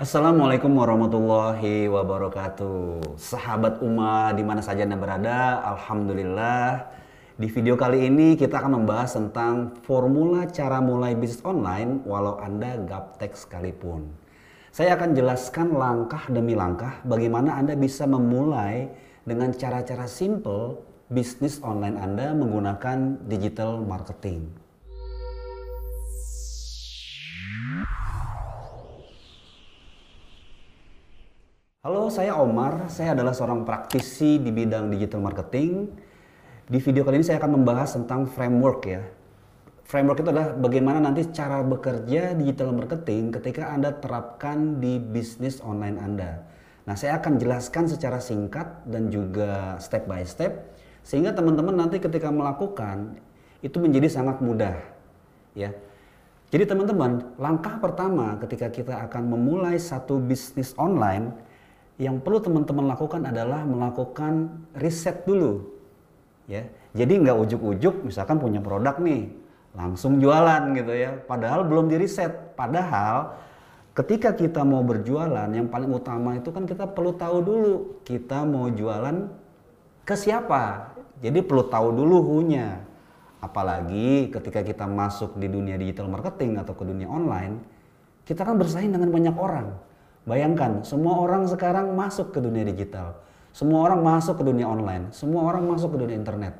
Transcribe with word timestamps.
Assalamualaikum 0.00 0.80
warahmatullahi 0.80 1.84
wabarakatuh. 1.84 3.20
Sahabat 3.20 3.84
Uma 3.84 4.32
di 4.32 4.40
mana 4.40 4.64
saja 4.64 4.88
Anda 4.88 4.96
berada, 4.96 5.60
alhamdulillah. 5.76 6.88
Di 7.36 7.44
video 7.52 7.76
kali 7.76 8.08
ini 8.08 8.32
kita 8.32 8.64
akan 8.64 8.80
membahas 8.80 9.12
tentang 9.12 9.76
formula 9.84 10.48
cara 10.48 10.80
mulai 10.80 11.12
bisnis 11.12 11.44
online 11.44 12.00
walau 12.08 12.40
Anda 12.40 12.80
gaptek 12.80 13.36
sekalipun. 13.36 14.08
Saya 14.72 14.96
akan 14.96 15.12
jelaskan 15.12 15.76
langkah 15.76 16.32
demi 16.32 16.56
langkah 16.56 17.04
bagaimana 17.04 17.60
Anda 17.60 17.76
bisa 17.76 18.08
memulai 18.08 18.88
dengan 19.28 19.52
cara-cara 19.52 20.08
simple 20.08 20.80
bisnis 21.12 21.60
online 21.60 22.00
Anda 22.00 22.32
menggunakan 22.32 23.28
digital 23.28 23.84
marketing. 23.84 24.59
Halo, 31.80 32.12
saya 32.12 32.36
Omar. 32.36 32.92
Saya 32.92 33.16
adalah 33.16 33.32
seorang 33.32 33.64
praktisi 33.64 34.36
di 34.36 34.52
bidang 34.52 34.92
digital 34.92 35.24
marketing. 35.24 35.88
Di 36.68 36.76
video 36.76 37.08
kali 37.08 37.16
ini 37.16 37.24
saya 37.24 37.40
akan 37.40 37.56
membahas 37.56 37.96
tentang 37.96 38.28
framework 38.28 38.84
ya. 38.84 39.00
Framework 39.88 40.20
itu 40.20 40.28
adalah 40.28 40.52
bagaimana 40.60 41.00
nanti 41.00 41.32
cara 41.32 41.64
bekerja 41.64 42.36
digital 42.36 42.76
marketing 42.76 43.32
ketika 43.32 43.72
Anda 43.72 43.96
terapkan 43.96 44.76
di 44.76 45.00
bisnis 45.00 45.64
online 45.64 45.96
Anda. 45.96 46.44
Nah, 46.84 47.00
saya 47.00 47.16
akan 47.16 47.40
jelaskan 47.40 47.88
secara 47.88 48.20
singkat 48.20 48.84
dan 48.84 49.08
juga 49.08 49.80
step 49.80 50.04
by 50.04 50.20
step 50.28 50.76
sehingga 51.00 51.32
teman-teman 51.32 51.80
nanti 51.80 51.96
ketika 51.96 52.28
melakukan 52.28 53.16
itu 53.64 53.80
menjadi 53.80 54.20
sangat 54.20 54.44
mudah 54.44 54.76
ya. 55.56 55.72
Jadi 56.52 56.76
teman-teman, 56.76 57.40
langkah 57.40 57.80
pertama 57.80 58.36
ketika 58.36 58.68
kita 58.68 59.00
akan 59.08 59.32
memulai 59.32 59.80
satu 59.80 60.20
bisnis 60.20 60.76
online 60.76 61.48
yang 62.00 62.16
perlu 62.24 62.40
teman-teman 62.40 62.88
lakukan 62.96 63.28
adalah 63.28 63.60
melakukan 63.68 64.64
riset 64.72 65.28
dulu. 65.28 65.68
Ya. 66.48 66.64
Jadi 66.96 67.20
nggak 67.20 67.36
ujuk-ujuk 67.44 68.08
misalkan 68.08 68.40
punya 68.40 68.58
produk 68.64 68.96
nih, 68.96 69.28
langsung 69.76 70.16
jualan 70.16 70.72
gitu 70.72 70.96
ya. 70.96 71.12
Padahal 71.28 71.68
belum 71.68 71.92
di 71.92 72.00
riset. 72.00 72.56
Padahal 72.56 73.36
ketika 73.92 74.32
kita 74.32 74.64
mau 74.64 74.80
berjualan 74.80 75.44
yang 75.52 75.68
paling 75.68 75.92
utama 75.92 76.40
itu 76.40 76.48
kan 76.48 76.64
kita 76.64 76.88
perlu 76.88 77.12
tahu 77.20 77.36
dulu 77.44 77.74
kita 78.08 78.48
mau 78.48 78.72
jualan 78.72 79.28
ke 80.08 80.16
siapa. 80.16 80.96
Jadi 81.20 81.44
perlu 81.44 81.68
tahu 81.68 81.92
dulu 81.92 82.16
hunya. 82.24 82.80
Apalagi 83.44 84.32
ketika 84.32 84.64
kita 84.64 84.88
masuk 84.88 85.36
di 85.36 85.52
dunia 85.52 85.76
digital 85.76 86.08
marketing 86.08 86.60
atau 86.64 86.72
ke 86.72 86.84
dunia 86.84 87.08
online, 87.08 87.60
kita 88.24 88.40
kan 88.40 88.56
bersaing 88.56 88.88
dengan 88.88 89.12
banyak 89.12 89.36
orang 89.36 89.89
Bayangkan, 90.28 90.84
semua 90.84 91.20
orang 91.20 91.48
sekarang 91.48 91.96
masuk 91.96 92.32
ke 92.34 92.38
dunia 92.44 92.64
digital. 92.66 93.16
Semua 93.50 93.88
orang 93.88 94.04
masuk 94.04 94.40
ke 94.40 94.44
dunia 94.46 94.68
online. 94.68 95.10
Semua 95.10 95.48
orang 95.48 95.66
masuk 95.66 95.96
ke 95.96 96.06
dunia 96.06 96.16
internet. 96.16 96.54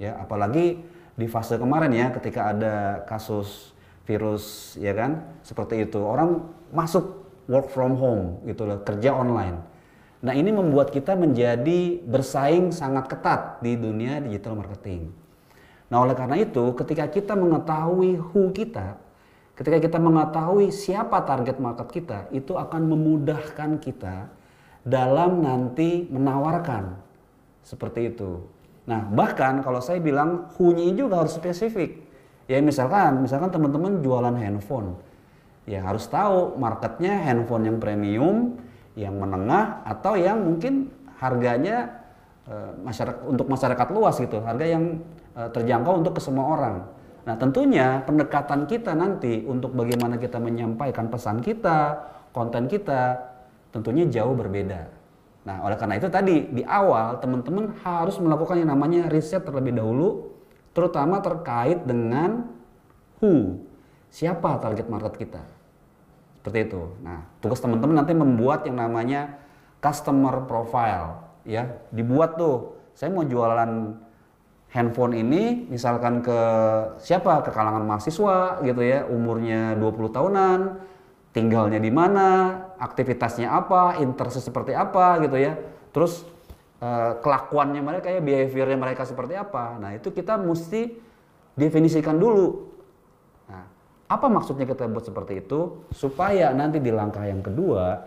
Ya, 0.00 0.16
apalagi 0.16 0.80
di 1.20 1.26
fase 1.28 1.60
kemarin 1.60 1.92
ya 1.92 2.08
ketika 2.16 2.56
ada 2.56 3.04
kasus 3.04 3.76
virus 4.08 4.74
ya 4.80 4.96
kan 4.96 5.20
seperti 5.44 5.84
itu 5.84 6.00
orang 6.00 6.48
masuk 6.72 7.28
work 7.44 7.68
from 7.68 8.00
home 8.00 8.40
gitu 8.48 8.64
loh 8.64 8.80
kerja 8.80 9.12
online 9.12 9.60
nah 10.24 10.32
ini 10.32 10.48
membuat 10.48 10.88
kita 10.88 11.12
menjadi 11.16 12.00
bersaing 12.04 12.72
sangat 12.72 13.12
ketat 13.12 13.60
di 13.60 13.76
dunia 13.76 14.24
digital 14.24 14.56
marketing 14.56 15.12
nah 15.92 16.00
oleh 16.00 16.16
karena 16.16 16.40
itu 16.40 16.72
ketika 16.72 17.04
kita 17.12 17.36
mengetahui 17.36 18.16
who 18.16 18.48
kita 18.56 18.96
Ketika 19.60 19.76
kita 19.76 19.98
mengetahui 20.00 20.72
siapa 20.72 21.20
target 21.28 21.60
market 21.60 21.92
kita, 21.92 22.32
itu 22.32 22.56
akan 22.56 22.80
memudahkan 22.96 23.76
kita 23.76 24.32
dalam 24.88 25.44
nanti 25.44 26.08
menawarkan 26.08 26.96
seperti 27.60 28.08
itu. 28.08 28.40
Nah, 28.88 29.04
bahkan 29.12 29.60
kalau 29.60 29.84
saya 29.84 30.00
bilang 30.00 30.48
hunyi 30.56 30.96
juga 30.96 31.20
harus 31.20 31.36
spesifik. 31.36 32.00
Ya 32.48 32.56
misalkan, 32.64 33.20
misalkan 33.20 33.52
teman-teman 33.52 34.00
jualan 34.00 34.32
handphone, 34.32 34.96
ya 35.68 35.84
harus 35.84 36.08
tahu 36.08 36.56
marketnya 36.56 37.20
handphone 37.20 37.68
yang 37.68 37.76
premium, 37.76 38.56
yang 38.96 39.12
menengah, 39.20 39.84
atau 39.84 40.16
yang 40.16 40.40
mungkin 40.40 40.88
harganya 41.20 42.00
e, 42.48 42.80
masyarakat 42.80 43.28
untuk 43.28 43.44
masyarakat 43.44 43.88
luas 43.92 44.16
gitu, 44.16 44.40
harga 44.40 44.64
yang 44.64 45.04
e, 45.36 45.40
terjangkau 45.52 46.00
untuk 46.00 46.16
ke 46.16 46.20
semua 46.24 46.48
orang. 46.48 46.76
Nah 47.30 47.38
tentunya 47.38 48.02
pendekatan 48.02 48.66
kita 48.66 48.90
nanti 48.90 49.46
untuk 49.46 49.70
bagaimana 49.78 50.18
kita 50.18 50.42
menyampaikan 50.42 51.06
pesan 51.06 51.38
kita, 51.38 52.02
konten 52.34 52.66
kita, 52.66 53.22
tentunya 53.70 54.02
jauh 54.10 54.34
berbeda. 54.34 54.90
Nah 55.46 55.62
oleh 55.62 55.78
karena 55.78 55.94
itu 55.94 56.10
tadi 56.10 56.50
di 56.50 56.66
awal 56.66 57.22
teman-teman 57.22 57.70
harus 57.86 58.18
melakukan 58.18 58.58
yang 58.58 58.74
namanya 58.74 59.06
riset 59.06 59.46
terlebih 59.46 59.78
dahulu, 59.78 60.34
terutama 60.74 61.22
terkait 61.22 61.86
dengan 61.86 62.50
who, 63.22 63.62
siapa 64.10 64.58
target 64.58 64.90
market 64.90 65.14
kita. 65.14 65.46
Seperti 66.42 66.66
itu. 66.66 66.82
Nah 66.98 67.30
tugas 67.38 67.62
teman-teman 67.62 68.02
nanti 68.02 68.10
membuat 68.10 68.66
yang 68.66 68.82
namanya 68.82 69.38
customer 69.78 70.50
profile, 70.50 71.30
ya 71.46 71.78
dibuat 71.94 72.34
tuh. 72.34 72.74
Saya 72.98 73.14
mau 73.14 73.22
jualan 73.22 73.70
handphone 74.70 75.18
ini 75.18 75.66
misalkan 75.66 76.22
ke 76.22 76.40
siapa? 77.02 77.42
Ke 77.42 77.50
kalangan 77.50 77.82
mahasiswa 77.82 78.62
gitu 78.62 78.82
ya 78.82 79.06
umurnya 79.06 79.74
20 79.76 80.16
tahunan 80.16 80.60
tinggalnya 81.30 81.78
di 81.78 81.90
mana 81.94 82.58
aktivitasnya 82.78 83.50
apa 83.50 83.98
interest 84.02 84.46
seperti 84.46 84.74
apa 84.74 85.18
gitu 85.26 85.36
ya. 85.38 85.58
Terus 85.90 86.22
eh, 86.78 87.12
kelakuannya 87.18 87.82
mereka 87.82 88.10
ya 88.10 88.22
behaviornya 88.22 88.78
mereka 88.78 89.02
seperti 89.02 89.34
apa. 89.34 89.78
Nah 89.78 89.94
itu 89.94 90.14
kita 90.14 90.38
mesti 90.38 90.94
definisikan 91.58 92.14
dulu. 92.18 92.70
Nah 93.50 93.64
apa 94.06 94.26
maksudnya 94.30 94.66
kita 94.70 94.86
buat 94.86 95.06
seperti 95.06 95.42
itu? 95.42 95.86
Supaya 95.90 96.54
nanti 96.54 96.78
di 96.78 96.94
langkah 96.94 97.26
yang 97.26 97.42
kedua 97.42 98.06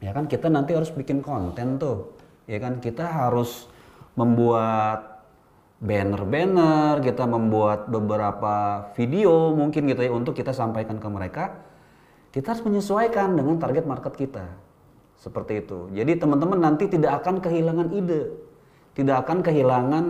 ya 0.00 0.12
kan 0.12 0.28
kita 0.28 0.48
nanti 0.48 0.72
harus 0.72 0.88
bikin 0.92 1.20
konten 1.20 1.76
tuh. 1.76 2.16
Ya 2.44 2.60
kan 2.60 2.76
kita 2.80 3.04
harus 3.04 3.68
membuat 4.16 5.13
banner-banner, 5.84 7.04
kita 7.04 7.28
membuat 7.28 7.92
beberapa 7.92 8.88
video 8.96 9.52
mungkin 9.52 9.84
gitu 9.84 10.00
ya 10.00 10.10
untuk 10.16 10.32
kita 10.32 10.56
sampaikan 10.56 10.96
ke 10.96 11.08
mereka. 11.12 11.60
Kita 12.32 12.56
harus 12.56 12.64
menyesuaikan 12.64 13.36
dengan 13.36 13.60
target 13.60 13.84
market 13.84 14.16
kita. 14.16 14.48
Seperti 15.20 15.60
itu. 15.60 15.92
Jadi 15.92 16.18
teman-teman 16.18 16.58
nanti 16.58 16.88
tidak 16.88 17.22
akan 17.22 17.38
kehilangan 17.38 17.92
ide. 17.92 18.32
Tidak 18.96 19.16
akan 19.22 19.44
kehilangan 19.44 20.04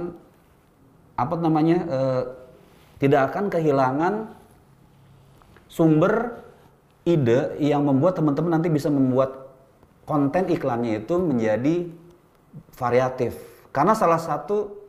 apa 1.19 1.35
namanya? 1.43 1.79
E, 1.85 2.01
tidak 3.03 3.35
akan 3.35 3.53
kehilangan 3.53 4.15
sumber 5.69 6.39
ide 7.05 7.61
yang 7.61 7.85
membuat 7.85 8.17
teman-teman 8.17 8.63
nanti 8.63 8.73
bisa 8.73 8.89
membuat 8.89 9.53
konten 10.09 10.49
iklannya 10.49 11.05
itu 11.05 11.15
menjadi 11.21 11.91
variatif. 12.73 13.37
Karena 13.75 13.93
salah 13.93 14.23
satu 14.23 14.84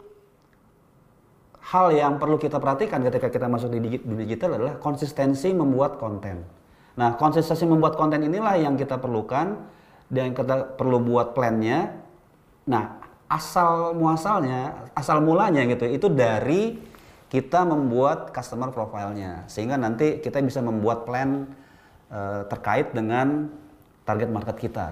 hal 1.65 1.89
yang 1.97 2.21
perlu 2.21 2.37
kita 2.37 2.61
perhatikan 2.61 3.01
ketika 3.01 3.33
kita 3.33 3.49
masuk 3.49 3.73
di 3.73 3.97
digital 3.97 4.61
adalah 4.61 4.77
konsistensi 4.77 5.49
membuat 5.49 5.97
konten. 5.97 6.45
Nah, 6.95 7.17
konsistensi 7.17 7.65
membuat 7.65 7.97
konten 7.97 8.21
inilah 8.21 8.55
yang 8.61 8.77
kita 8.77 9.01
perlukan 9.01 9.65
dan 10.07 10.37
kita 10.37 10.77
perlu 10.77 11.01
buat 11.01 11.33
plannya. 11.33 11.91
Nah, 12.69 13.01
asal 13.25 13.97
muasalnya, 13.97 14.93
asal 14.93 15.19
mulanya 15.25 15.65
gitu, 15.65 15.89
itu 15.89 16.07
dari 16.07 16.77
kita 17.27 17.65
membuat 17.65 18.29
customer 18.29 18.69
profile-nya. 18.69 19.49
Sehingga 19.49 19.75
nanti 19.75 20.21
kita 20.21 20.39
bisa 20.45 20.61
membuat 20.61 21.03
plan 21.03 21.49
e, 22.07 22.19
terkait 22.47 22.93
dengan 22.93 23.49
target 24.05 24.29
market 24.29 24.55
kita. 24.61 24.87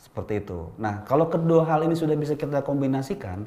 Seperti 0.00 0.40
itu. 0.42 0.72
Nah, 0.80 1.04
kalau 1.04 1.28
kedua 1.28 1.68
hal 1.68 1.84
ini 1.84 1.94
sudah 1.94 2.16
bisa 2.16 2.34
kita 2.34 2.64
kombinasikan, 2.64 3.44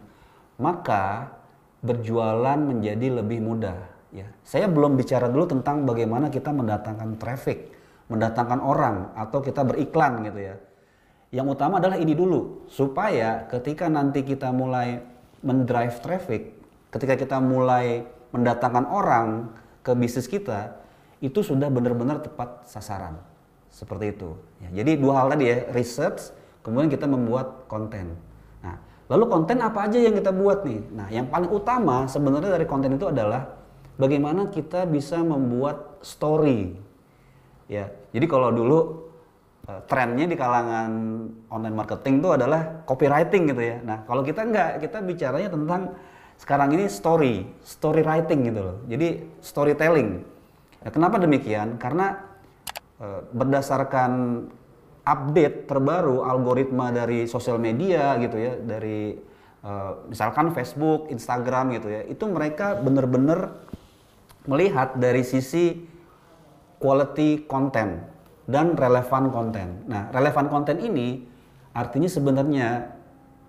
maka 0.62 1.34
berjualan 1.80 2.60
menjadi 2.60 3.24
lebih 3.24 3.40
mudah. 3.44 3.78
Ya, 4.10 4.26
saya 4.42 4.66
belum 4.66 4.98
bicara 4.98 5.30
dulu 5.30 5.46
tentang 5.46 5.86
bagaimana 5.86 6.34
kita 6.34 6.50
mendatangkan 6.50 7.22
traffic, 7.22 7.70
mendatangkan 8.10 8.60
orang 8.60 9.14
atau 9.14 9.40
kita 9.40 9.62
beriklan 9.62 10.26
gitu 10.26 10.40
ya. 10.50 10.56
Yang 11.30 11.48
utama 11.60 11.78
adalah 11.78 12.02
ini 12.02 12.18
dulu 12.18 12.66
supaya 12.66 13.46
ketika 13.54 13.86
nanti 13.86 14.26
kita 14.26 14.50
mulai 14.50 14.98
mendrive 15.46 15.94
traffic, 16.02 16.58
ketika 16.90 17.14
kita 17.14 17.38
mulai 17.38 18.02
mendatangkan 18.34 18.90
orang 18.90 19.54
ke 19.86 19.94
bisnis 19.94 20.26
kita, 20.26 20.74
itu 21.22 21.46
sudah 21.46 21.70
benar-benar 21.70 22.26
tepat 22.26 22.66
sasaran. 22.66 23.14
Seperti 23.70 24.18
itu. 24.18 24.34
Ya, 24.66 24.82
jadi 24.82 24.98
dua 24.98 25.22
hal 25.22 25.38
tadi 25.38 25.46
ya, 25.54 25.58
research, 25.70 26.34
kemudian 26.66 26.90
kita 26.90 27.06
membuat 27.06 27.70
konten. 27.70 28.18
Lalu 29.10 29.26
konten 29.26 29.58
apa 29.66 29.90
aja 29.90 29.98
yang 29.98 30.14
kita 30.14 30.30
buat 30.30 30.62
nih? 30.62 30.82
Nah, 30.94 31.08
yang 31.10 31.26
paling 31.34 31.50
utama 31.50 32.06
sebenarnya 32.06 32.54
dari 32.54 32.70
konten 32.70 32.94
itu 32.94 33.10
adalah 33.10 33.58
bagaimana 33.98 34.54
kita 34.54 34.86
bisa 34.86 35.18
membuat 35.26 35.98
story. 36.06 36.78
Ya, 37.66 37.90
jadi 38.14 38.26
kalau 38.30 38.54
dulu 38.54 38.80
uh, 39.66 39.82
trennya 39.90 40.30
di 40.30 40.38
kalangan 40.38 40.90
online 41.50 41.74
marketing 41.74 42.22
itu 42.22 42.30
adalah 42.38 42.86
copywriting 42.86 43.50
gitu 43.50 43.62
ya. 43.66 43.78
Nah, 43.82 44.06
kalau 44.06 44.22
kita 44.22 44.46
enggak, 44.46 44.78
kita 44.78 45.02
bicaranya 45.02 45.50
tentang 45.58 45.82
sekarang 46.38 46.70
ini 46.78 46.86
story, 46.86 47.50
story 47.66 48.06
writing 48.06 48.46
gitu 48.46 48.62
loh. 48.62 48.78
Jadi 48.86 49.26
storytelling. 49.42 50.22
Nah, 50.86 50.92
kenapa 50.94 51.18
demikian? 51.18 51.82
Karena 51.82 52.14
uh, 53.02 53.26
berdasarkan 53.34 54.12
update 55.04 55.68
terbaru 55.68 56.22
algoritma 56.24 56.92
dari 56.92 57.26
sosial 57.26 57.58
media 57.58 58.18
gitu 58.20 58.38
ya, 58.38 58.54
dari 58.60 59.16
uh, 59.64 60.08
misalkan 60.08 60.52
Facebook, 60.52 61.08
Instagram 61.10 61.76
gitu 61.80 61.88
ya, 61.90 62.02
itu 62.08 62.24
mereka 62.28 62.78
benar-benar 62.80 63.64
melihat 64.48 64.98
dari 64.98 65.22
sisi 65.22 65.86
quality 66.80 67.46
content 67.46 68.02
dan 68.50 68.74
relevan 68.74 69.30
konten. 69.30 69.86
Nah, 69.86 70.10
relevan 70.10 70.50
konten 70.50 70.82
ini 70.82 71.28
artinya 71.76 72.10
sebenarnya 72.10 72.90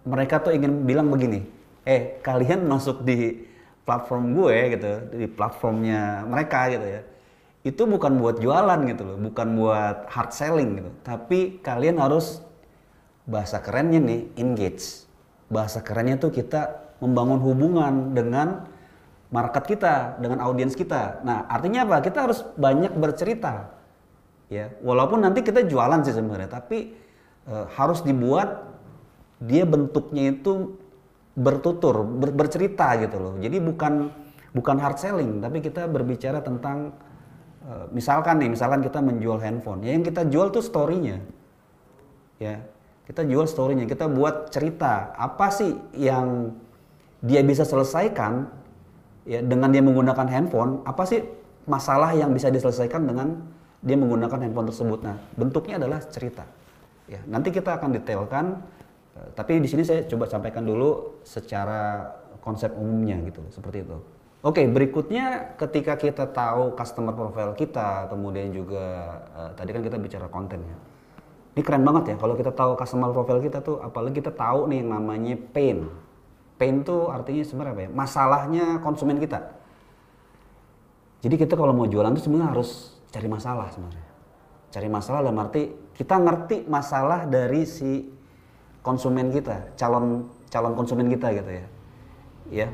mereka 0.04 0.44
tuh 0.44 0.52
ingin 0.52 0.84
bilang 0.84 1.08
begini, 1.08 1.44
eh 1.88 2.20
kalian 2.20 2.68
masuk 2.68 3.00
di 3.04 3.48
platform 3.84 4.36
gue 4.36 4.56
gitu, 4.76 4.92
di 5.16 5.26
platformnya 5.30 6.24
mereka 6.28 6.68
gitu 6.68 6.86
ya. 6.86 7.02
Itu 7.60 7.84
bukan 7.84 8.16
buat 8.16 8.40
jualan 8.40 8.80
gitu 8.88 9.02
loh, 9.04 9.16
bukan 9.20 9.48
buat 9.56 10.08
hard 10.08 10.32
selling 10.32 10.80
gitu. 10.80 10.90
Tapi 11.04 11.60
kalian 11.60 12.00
harus 12.00 12.40
bahasa 13.28 13.60
kerennya 13.60 14.00
nih 14.00 14.20
engage. 14.40 15.04
Bahasa 15.52 15.84
kerennya 15.84 16.16
tuh 16.16 16.32
kita 16.32 16.94
membangun 17.04 17.40
hubungan 17.40 18.16
dengan 18.16 18.68
market 19.30 19.64
kita, 19.66 20.18
dengan 20.18 20.42
audiens 20.42 20.74
kita. 20.74 21.22
Nah, 21.22 21.46
artinya 21.46 21.86
apa? 21.86 22.02
Kita 22.02 22.28
harus 22.28 22.42
banyak 22.58 22.92
bercerita. 22.98 23.70
Ya, 24.50 24.74
walaupun 24.82 25.22
nanti 25.22 25.46
kita 25.46 25.62
jualan 25.62 26.02
sih 26.02 26.10
sebenarnya, 26.10 26.50
tapi 26.50 26.98
e, 27.46 27.54
harus 27.70 28.02
dibuat 28.02 28.66
dia 29.38 29.62
bentuknya 29.62 30.34
itu 30.34 30.74
bertutur, 31.38 32.02
ber, 32.02 32.34
bercerita 32.34 32.98
gitu 32.98 33.16
loh. 33.22 33.34
Jadi 33.38 33.62
bukan 33.62 34.10
bukan 34.50 34.76
hard 34.82 34.98
selling, 34.98 35.38
tapi 35.38 35.62
kita 35.62 35.86
berbicara 35.86 36.42
tentang 36.42 36.98
misalkan 37.92 38.40
nih, 38.40 38.50
misalkan 38.56 38.80
kita 38.80 39.04
menjual 39.04 39.36
handphone, 39.40 39.84
ya 39.84 39.92
yang 39.92 40.04
kita 40.04 40.24
jual 40.26 40.48
tuh 40.48 40.64
storynya, 40.64 41.20
ya 42.40 42.64
kita 43.04 43.26
jual 43.28 43.44
storynya, 43.44 43.84
kita 43.84 44.08
buat 44.08 44.48
cerita 44.48 45.12
apa 45.12 45.52
sih 45.52 45.76
yang 45.92 46.56
dia 47.20 47.44
bisa 47.44 47.68
selesaikan 47.68 48.48
ya 49.28 49.44
dengan 49.44 49.68
dia 49.68 49.84
menggunakan 49.84 50.24
handphone 50.24 50.80
apa 50.88 51.04
sih 51.04 51.20
masalah 51.68 52.16
yang 52.16 52.32
bisa 52.32 52.48
diselesaikan 52.48 53.04
dengan 53.04 53.44
dia 53.84 53.96
menggunakan 54.00 54.40
handphone 54.40 54.72
tersebut? 54.72 55.04
Nah 55.04 55.20
bentuknya 55.36 55.76
adalah 55.76 56.00
cerita. 56.08 56.48
Ya 57.04 57.20
nanti 57.28 57.52
kita 57.52 57.76
akan 57.76 57.92
detailkan 57.92 58.56
eh, 59.20 59.28
tapi 59.36 59.60
di 59.60 59.68
sini 59.68 59.84
saya 59.84 60.08
coba 60.08 60.24
sampaikan 60.24 60.64
dulu 60.64 61.20
secara 61.28 62.08
konsep 62.40 62.72
umumnya 62.72 63.20
gitu 63.28 63.44
seperti 63.52 63.84
itu 63.84 63.98
Oke, 64.40 64.64
berikutnya 64.64 65.52
ketika 65.60 66.00
kita 66.00 66.24
tahu 66.32 66.72
customer 66.72 67.12
profile 67.12 67.52
kita, 67.52 68.08
kemudian 68.08 68.48
juga 68.56 69.20
uh, 69.36 69.52
tadi 69.52 69.76
kan 69.76 69.84
kita 69.84 70.00
bicara 70.00 70.32
kontennya. 70.32 70.80
Ini 71.52 71.60
keren 71.60 71.84
banget 71.84 72.14
ya 72.14 72.16
kalau 72.16 72.32
kita 72.32 72.48
tahu 72.56 72.72
customer 72.72 73.12
profile 73.12 73.44
kita 73.44 73.60
tuh, 73.60 73.84
apalagi 73.84 74.24
kita 74.24 74.32
tahu 74.32 74.64
nih 74.72 74.80
namanya 74.80 75.36
pain 75.52 75.84
pain 76.60 76.84
itu 76.84 77.08
artinya 77.08 77.40
sebenarnya 77.40 77.72
apa 77.72 77.82
ya? 77.84 77.90
Masalahnya 77.92 78.64
konsumen 78.84 79.16
kita. 79.16 79.40
Jadi 81.24 81.34
kita 81.40 81.56
kalau 81.56 81.72
mau 81.72 81.88
jualan 81.88 82.12
itu 82.12 82.28
sebenarnya 82.28 82.52
harus 82.52 82.96
cari 83.08 83.28
masalah 83.28 83.68
sebenarnya. 83.72 84.08
Cari 84.72 84.88
masalah 84.92 85.18
dalam 85.24 85.40
arti 85.40 85.72
kita 85.96 86.16
ngerti 86.20 86.68
masalah 86.68 87.24
dari 87.24 87.64
si 87.64 88.08
konsumen 88.84 89.32
kita, 89.32 89.76
calon 89.76 90.28
calon 90.52 90.72
konsumen 90.76 91.08
kita 91.08 91.28
gitu 91.32 91.50
ya. 91.52 91.66
Ya. 92.48 92.68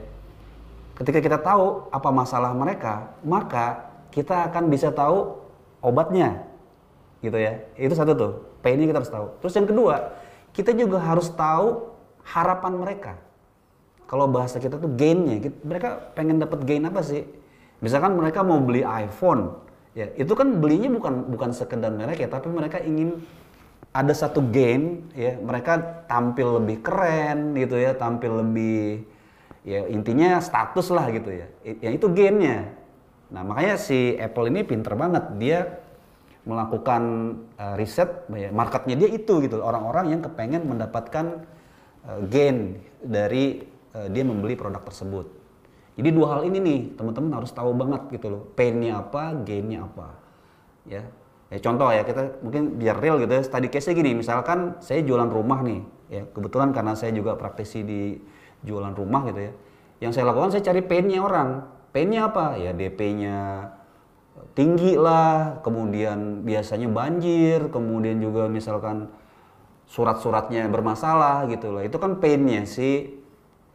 Ketika 0.96 1.20
kita 1.20 1.38
tahu 1.38 1.92
apa 1.92 2.08
masalah 2.08 2.56
mereka, 2.56 3.12
maka 3.20 3.92
kita 4.10 4.48
akan 4.48 4.72
bisa 4.72 4.88
tahu 4.90 5.36
obatnya. 5.84 6.48
Gitu 7.20 7.36
ya. 7.36 7.60
Itu 7.76 7.92
satu 7.92 8.12
tuh. 8.16 8.32
Painnya 8.64 8.88
kita 8.88 8.98
harus 9.04 9.12
tahu. 9.12 9.26
Terus 9.44 9.54
yang 9.54 9.68
kedua, 9.68 9.94
kita 10.56 10.72
juga 10.72 10.98
harus 11.04 11.28
tahu 11.28 11.92
harapan 12.24 12.72
mereka 12.74 13.12
kalau 14.06 14.30
bahasa 14.30 14.62
kita 14.62 14.78
tuh 14.78 14.90
gainnya 14.94 15.50
mereka 15.66 16.14
pengen 16.14 16.38
dapat 16.38 16.62
gain 16.62 16.86
apa 16.86 17.02
sih 17.02 17.26
misalkan 17.82 18.14
mereka 18.14 18.40
mau 18.46 18.62
beli 18.62 18.82
iPhone 18.82 19.52
ya 19.92 20.10
itu 20.14 20.32
kan 20.32 20.62
belinya 20.62 20.90
bukan 20.90 21.28
bukan 21.30 21.50
sekedar 21.52 21.90
merek 21.90 22.26
ya 22.26 22.28
tapi 22.30 22.48
mereka 22.50 22.82
ingin 22.82 23.20
ada 23.90 24.12
satu 24.14 24.40
gain 24.48 25.06
ya 25.12 25.36
mereka 25.38 26.04
tampil 26.06 26.62
lebih 26.62 26.80
keren 26.80 27.52
gitu 27.58 27.76
ya 27.76 27.92
tampil 27.92 28.40
lebih 28.40 29.04
ya 29.66 29.90
intinya 29.90 30.38
status 30.38 30.94
lah 30.94 31.10
gitu 31.10 31.34
ya. 31.34 31.50
Ya 31.82 31.90
itu 31.90 32.06
gainnya 32.14 32.70
nah 33.26 33.42
makanya 33.42 33.74
si 33.74 34.14
Apple 34.14 34.54
ini 34.54 34.62
pinter 34.62 34.94
banget. 34.94 35.34
Dia 35.42 35.82
melakukan 36.46 37.02
uh, 37.58 37.74
riset 37.74 38.30
ya, 38.30 38.54
marketnya 38.54 38.94
dia 38.94 39.10
itu 39.10 39.42
gitu. 39.42 39.58
Orang-orang 39.58 40.14
yang 40.14 40.22
kepengen 40.22 40.62
mendapatkan 40.62 41.42
uh, 42.06 42.22
gain 42.30 42.78
dari 43.02 43.66
uh, 43.98 44.06
dia 44.06 44.22
membeli 44.22 44.54
produk 44.54 44.78
tersebut. 44.86 45.26
Jadi 45.98 46.08
dua 46.14 46.38
hal 46.38 46.46
ini 46.46 46.62
nih 46.62 46.80
teman-teman 46.94 47.42
harus 47.42 47.50
tahu 47.50 47.74
banget 47.74 48.06
gitu 48.14 48.30
loh, 48.30 48.42
painnya 48.54 49.00
apa, 49.00 49.32
gainnya 49.42 49.90
apa, 49.90 50.14
ya. 50.86 51.02
Ya 51.48 51.58
contoh 51.62 51.88
ya 51.88 52.04
kita 52.04 52.42
mungkin 52.44 52.76
biar 52.76 53.00
real 53.00 53.16
gitu 53.16 53.32
ya, 53.32 53.42
study 53.42 53.72
case-nya 53.72 53.96
gini, 53.96 54.12
misalkan 54.18 54.76
saya 54.84 55.00
jualan 55.00 55.32
rumah 55.32 55.64
nih, 55.64 55.80
ya. 56.12 56.22
Kebetulan 56.30 56.76
karena 56.76 56.92
saya 56.94 57.16
juga 57.16 57.34
praktisi 57.34 57.80
di 57.80 58.22
jualan 58.64 58.94
rumah 58.96 59.28
gitu 59.28 59.50
ya. 59.50 59.52
Yang 60.00 60.12
saya 60.20 60.24
lakukan 60.32 60.52
saya 60.52 60.64
cari 60.64 60.80
painnya 60.84 61.20
orang, 61.20 61.48
painnya 61.92 62.28
apa? 62.28 62.56
Ya 62.60 62.72
DP-nya 62.76 63.72
tinggi 64.52 64.96
lah, 64.96 65.60
kemudian 65.64 66.44
biasanya 66.44 66.88
banjir, 66.92 67.72
kemudian 67.72 68.20
juga 68.20 68.48
misalkan 68.48 69.08
surat-suratnya 69.88 70.68
bermasalah 70.68 71.48
gitu 71.48 71.72
loh. 71.72 71.80
Itu 71.80 71.96
kan 71.96 72.20
painnya 72.20 72.68
si 72.68 73.16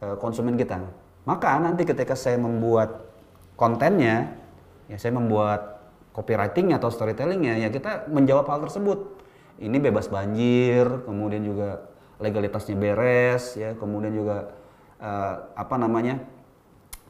Eh, 0.02 0.16
konsumen 0.18 0.58
kita. 0.58 0.82
Maka 1.22 1.62
nanti 1.62 1.86
ketika 1.86 2.18
saya 2.18 2.34
membuat 2.34 3.06
kontennya, 3.54 4.34
ya 4.90 4.98
saya 4.98 5.14
membuat 5.14 5.78
copywritingnya 6.10 6.82
atau 6.82 6.90
storytellingnya, 6.90 7.62
ya 7.62 7.70
kita 7.70 8.10
menjawab 8.10 8.50
hal 8.50 8.66
tersebut. 8.66 9.22
Ini 9.62 9.78
bebas 9.78 10.10
banjir, 10.10 11.06
kemudian 11.06 11.46
juga 11.46 11.86
legalitasnya 12.18 12.74
beres, 12.74 13.54
ya 13.54 13.78
kemudian 13.78 14.10
juga 14.10 14.50
uh, 15.02 15.34
apa 15.58 15.74
namanya 15.76 16.22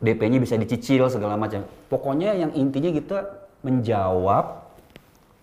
DP-nya 0.02 0.42
bisa 0.42 0.58
dicicil 0.58 1.06
segala 1.06 1.38
macam. 1.38 1.62
Pokoknya 1.86 2.34
yang 2.34 2.50
intinya 2.58 2.90
kita 2.90 3.18
menjawab 3.62 4.66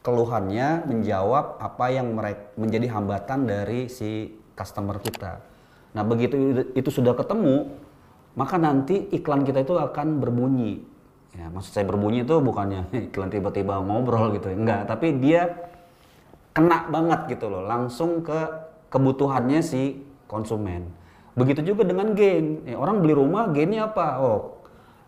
keluhannya, 0.03 0.84
menjawab 0.89 1.62
apa 1.63 1.86
yang 1.94 2.12
mereka 2.12 2.51
menjadi 2.60 2.88
hambatan 2.91 3.48
dari 3.48 3.88
si 3.88 4.36
customer 4.60 5.00
kita. 5.00 5.39
Nah 5.96 6.03
begitu 6.03 6.68
itu 6.75 6.89
sudah 6.91 7.15
ketemu, 7.15 7.72
maka 8.36 8.60
nanti 8.60 9.08
iklan 9.15 9.48
kita 9.48 9.63
itu 9.63 9.79
akan 9.79 10.20
berbunyi. 10.20 10.84
Ya, 11.38 11.46
maksud 11.48 11.72
saya 11.72 11.86
berbunyi 11.86 12.25
itu 12.25 12.36
bukannya 12.41 12.89
iklan 13.13 13.32
tiba-tiba 13.32 13.79
ngobrol 13.79 14.36
gitu, 14.36 14.51
enggak. 14.51 14.91
Tapi 14.91 15.24
dia 15.24 15.72
kena 16.51 16.89
banget 16.91 17.38
gitu 17.38 17.48
loh, 17.48 17.63
langsung 17.63 18.20
ke 18.25 18.39
kebutuhannya 18.91 19.63
si 19.63 20.03
konsumen. 20.27 20.89
Begitu 21.38 21.74
juga 21.74 21.86
dengan 21.86 22.13
gain. 22.13 22.65
Ya, 22.65 22.77
orang 22.77 23.01
beli 23.01 23.13
rumah, 23.13 23.50
gainnya 23.50 23.89
apa? 23.89 24.21
Oh, 24.21 24.39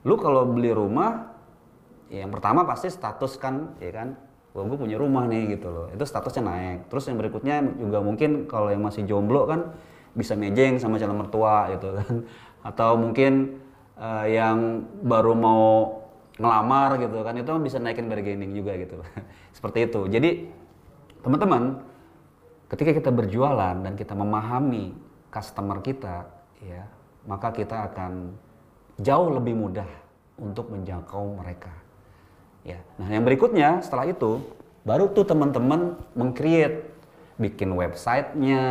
lu 0.05 0.17
kalau 0.17 0.45
beli 0.49 0.73
rumah, 0.73 1.33
ya 2.09 2.25
yang 2.25 2.31
pertama 2.33 2.65
pasti 2.65 2.89
status 2.89 3.37
kan, 3.37 3.77
ya 3.81 3.93
kan, 3.93 4.17
Wah, 4.51 4.67
gue 4.67 4.75
punya 4.75 4.99
rumah 4.99 5.31
nih 5.31 5.55
gitu 5.55 5.71
loh. 5.71 5.87
Itu 5.95 6.03
statusnya 6.03 6.43
naik. 6.43 6.91
Terus 6.91 7.07
yang 7.07 7.15
berikutnya 7.23 7.63
juga 7.79 8.03
mungkin 8.03 8.51
kalau 8.51 8.67
yang 8.67 8.83
masih 8.83 9.07
jomblo 9.07 9.47
kan 9.47 9.71
bisa 10.11 10.35
mejeng 10.35 10.75
sama 10.75 10.99
calon 10.99 11.23
mertua 11.23 11.71
gitu 11.75 11.95
kan 11.95 12.13
atau 12.69 12.99
mungkin 12.99 13.63
uh, 13.95 14.27
yang 14.27 14.83
baru 15.07 15.33
mau 15.35 15.63
ngelamar 16.35 16.99
gitu 16.99 17.23
kan 17.23 17.35
itu 17.39 17.51
bisa 17.63 17.77
naikin 17.79 18.11
bargaining 18.11 18.51
juga 18.51 18.75
gitu 18.75 18.99
seperti 19.55 19.87
itu 19.87 20.01
jadi 20.11 20.29
teman-teman 21.23 21.85
ketika 22.67 22.91
kita 22.97 23.11
berjualan 23.11 23.75
dan 23.75 23.93
kita 23.95 24.11
memahami 24.15 24.95
customer 25.31 25.79
kita 25.79 26.27
ya 26.61 26.85
maka 27.25 27.49
kita 27.55 27.89
akan 27.91 28.35
jauh 29.01 29.29
lebih 29.33 29.57
mudah 29.57 29.87
untuk 30.41 30.73
menjangkau 30.73 31.37
mereka 31.37 31.71
ya. 32.65 32.81
Nah 32.97 33.09
yang 33.09 33.25
berikutnya 33.25 33.81
setelah 33.81 34.09
itu 34.09 34.41
baru 34.81 35.13
tuh 35.13 35.25
teman-teman 35.25 35.97
mengcreate 36.17 36.89
bikin 37.37 37.73
websitenya 37.73 38.65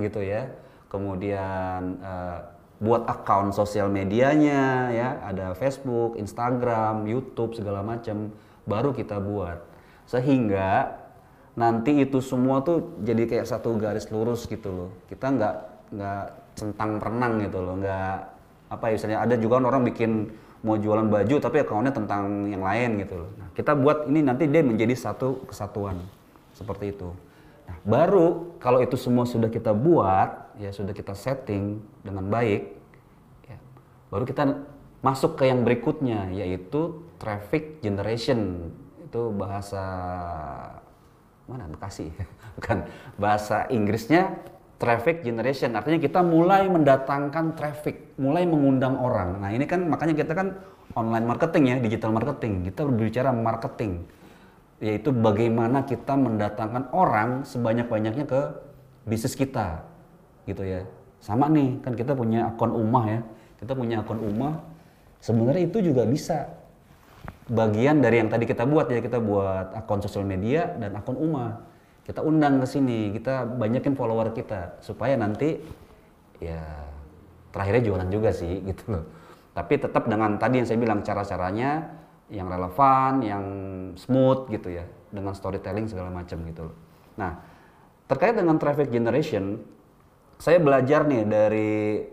gitu 0.00 0.20
ya. 0.24 0.52
Kemudian 0.88 2.00
uh, 2.00 2.38
buat 2.80 3.08
account 3.08 3.56
sosial 3.56 3.88
medianya 3.88 4.92
ya. 4.92 5.08
Ada 5.24 5.56
Facebook, 5.56 6.16
Instagram, 6.20 7.08
YouTube 7.08 7.56
segala 7.56 7.84
macam 7.84 8.32
baru 8.64 8.92
kita 8.92 9.20
buat. 9.20 9.60
Sehingga 10.08 11.00
nanti 11.56 12.04
itu 12.04 12.20
semua 12.20 12.60
tuh 12.60 13.00
jadi 13.00 13.24
kayak 13.24 13.48
satu 13.48 13.76
garis 13.76 14.08
lurus 14.08 14.44
gitu 14.48 14.68
loh. 14.72 14.90
Kita 15.08 15.32
nggak 15.32 15.75
nggak 15.92 16.24
centang 16.56 16.98
perenang 16.98 17.42
gitu 17.44 17.58
loh, 17.62 17.74
nggak 17.78 18.16
apa 18.66 18.84
ya 18.90 18.92
misalnya 18.98 19.18
ada 19.22 19.34
juga 19.38 19.62
orang 19.62 19.86
bikin 19.86 20.26
mau 20.66 20.74
jualan 20.74 21.06
baju 21.06 21.36
tapi 21.38 21.62
akunnya 21.62 21.94
tentang 21.94 22.50
yang 22.50 22.64
lain 22.64 23.06
gitu 23.06 23.14
loh. 23.22 23.30
Nah, 23.38 23.48
kita 23.54 23.78
buat 23.78 24.10
ini 24.10 24.26
nanti 24.26 24.50
dia 24.50 24.66
menjadi 24.66 24.98
satu 24.98 25.46
kesatuan 25.46 26.02
seperti 26.50 26.90
itu. 26.90 27.14
Nah, 27.70 27.76
baru 27.86 28.58
kalau 28.58 28.82
itu 28.82 28.98
semua 28.98 29.22
sudah 29.28 29.46
kita 29.46 29.70
buat, 29.70 30.58
ya 30.58 30.74
sudah 30.74 30.90
kita 30.90 31.14
setting 31.14 31.78
dengan 32.02 32.26
baik, 32.26 32.74
ya, 33.46 33.58
baru 34.10 34.24
kita 34.26 34.42
masuk 35.04 35.38
ke 35.38 35.46
yang 35.46 35.62
berikutnya 35.62 36.34
yaitu 36.34 37.04
traffic 37.22 37.78
generation. 37.84 38.72
Itu 39.06 39.30
bahasa 39.30 39.84
mana 41.46 41.70
Bekasi 41.70 42.10
bukan 42.58 42.90
bahasa 43.14 43.70
Inggrisnya 43.70 44.34
traffic 44.76 45.24
generation. 45.24 45.72
Artinya 45.72 46.00
kita 46.00 46.20
mulai 46.20 46.68
mendatangkan 46.68 47.56
traffic 47.56 48.16
mulai 48.20 48.44
mengundang 48.44 49.00
orang. 49.00 49.40
Nah 49.40 49.50
ini 49.52 49.64
kan 49.64 49.88
makanya 49.88 50.14
kita 50.16 50.32
kan 50.36 50.56
online 50.96 51.24
marketing 51.24 51.64
ya 51.72 51.76
digital 51.80 52.12
marketing. 52.12 52.68
Kita 52.68 52.84
berbicara 52.84 53.30
marketing 53.32 54.04
yaitu 54.76 55.08
bagaimana 55.08 55.88
kita 55.88 56.12
mendatangkan 56.12 56.92
orang 56.92 57.48
sebanyak-banyaknya 57.48 58.28
ke 58.28 58.40
bisnis 59.08 59.32
kita 59.32 59.80
gitu 60.44 60.60
ya. 60.60 60.84
Sama 61.24 61.48
nih 61.48 61.80
kan 61.80 61.96
kita 61.96 62.12
punya 62.12 62.52
akun 62.52 62.76
umah 62.76 63.04
ya. 63.08 63.20
Kita 63.56 63.72
punya 63.72 64.04
akun 64.04 64.20
umah 64.20 64.60
sebenarnya 65.24 65.64
itu 65.72 65.80
juga 65.80 66.04
bisa 66.04 66.52
bagian 67.48 68.04
dari 68.04 68.20
yang 68.20 68.28
tadi 68.28 68.44
kita 68.44 68.68
buat 68.68 68.92
ya. 68.92 69.00
Kita 69.00 69.16
buat 69.24 69.72
akun 69.72 70.04
sosial 70.04 70.28
media 70.28 70.76
dan 70.76 70.92
akun 71.00 71.16
Uma 71.16 71.75
kita 72.06 72.22
undang 72.22 72.62
ke 72.62 72.66
sini 72.70 73.10
kita 73.10 73.42
banyakin 73.58 73.98
follower 73.98 74.30
kita 74.30 74.78
supaya 74.78 75.18
nanti 75.18 75.58
ya 76.38 76.62
terakhirnya 77.50 77.82
jualan 77.82 78.08
juga 78.14 78.30
sih 78.30 78.62
gitu 78.70 78.94
loh. 78.94 79.04
Tapi 79.56 79.80
tetap 79.80 80.06
dengan 80.06 80.38
tadi 80.38 80.62
yang 80.62 80.68
saya 80.68 80.78
bilang 80.78 81.02
cara-caranya 81.02 81.90
yang 82.30 82.46
relevan 82.46 83.12
yang 83.26 83.44
smooth 83.98 84.46
gitu 84.54 84.78
ya 84.78 84.86
dengan 85.10 85.34
storytelling 85.34 85.90
segala 85.90 86.14
macam 86.14 86.38
gitu 86.46 86.70
loh. 86.70 86.76
Nah 87.18 87.42
terkait 88.06 88.38
dengan 88.38 88.54
traffic 88.54 88.86
generation 88.94 89.58
saya 90.38 90.62
belajar 90.62 91.08
nih 91.10 91.22
dari 91.26 92.06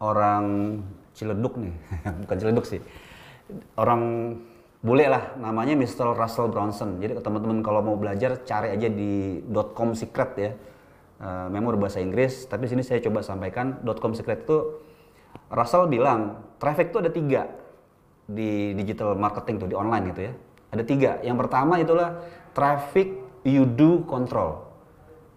orang 0.00 0.78
Ciledug 1.12 1.60
nih. 1.60 1.74
Bukan 2.24 2.36
Ciledug 2.40 2.64
sih. 2.64 2.80
Orang 3.76 4.00
bule 4.82 5.06
lah 5.06 5.38
namanya 5.38 5.78
Mr. 5.78 6.12
Russell 6.12 6.50
Bronson. 6.50 6.98
Jadi 6.98 7.22
teman-teman 7.22 7.62
kalau 7.62 7.80
mau 7.80 7.94
belajar 7.94 8.42
cari 8.42 8.74
aja 8.74 8.90
di 8.90 9.40
.com 9.72 9.94
secret 9.94 10.30
ya. 10.36 10.52
Uh, 11.22 11.78
bahasa 11.78 12.02
Inggris, 12.02 12.50
tapi 12.50 12.66
sini 12.66 12.82
saya 12.82 12.98
coba 12.98 13.22
sampaikan 13.22 13.78
.com 14.02 14.10
secret 14.10 14.42
itu 14.42 14.82
Russell 15.54 15.86
bilang 15.86 16.42
traffic 16.58 16.90
itu 16.90 16.98
ada 16.98 17.14
tiga 17.14 17.46
di 18.26 18.74
digital 18.74 19.14
marketing 19.14 19.62
tuh 19.62 19.68
di 19.70 19.76
online 19.78 20.04
gitu 20.10 20.20
ya. 20.26 20.32
Ada 20.74 20.82
tiga. 20.82 21.10
Yang 21.22 21.36
pertama 21.46 21.78
itulah 21.78 22.18
traffic 22.50 23.22
you 23.46 23.62
do 23.62 24.02
control. 24.10 24.66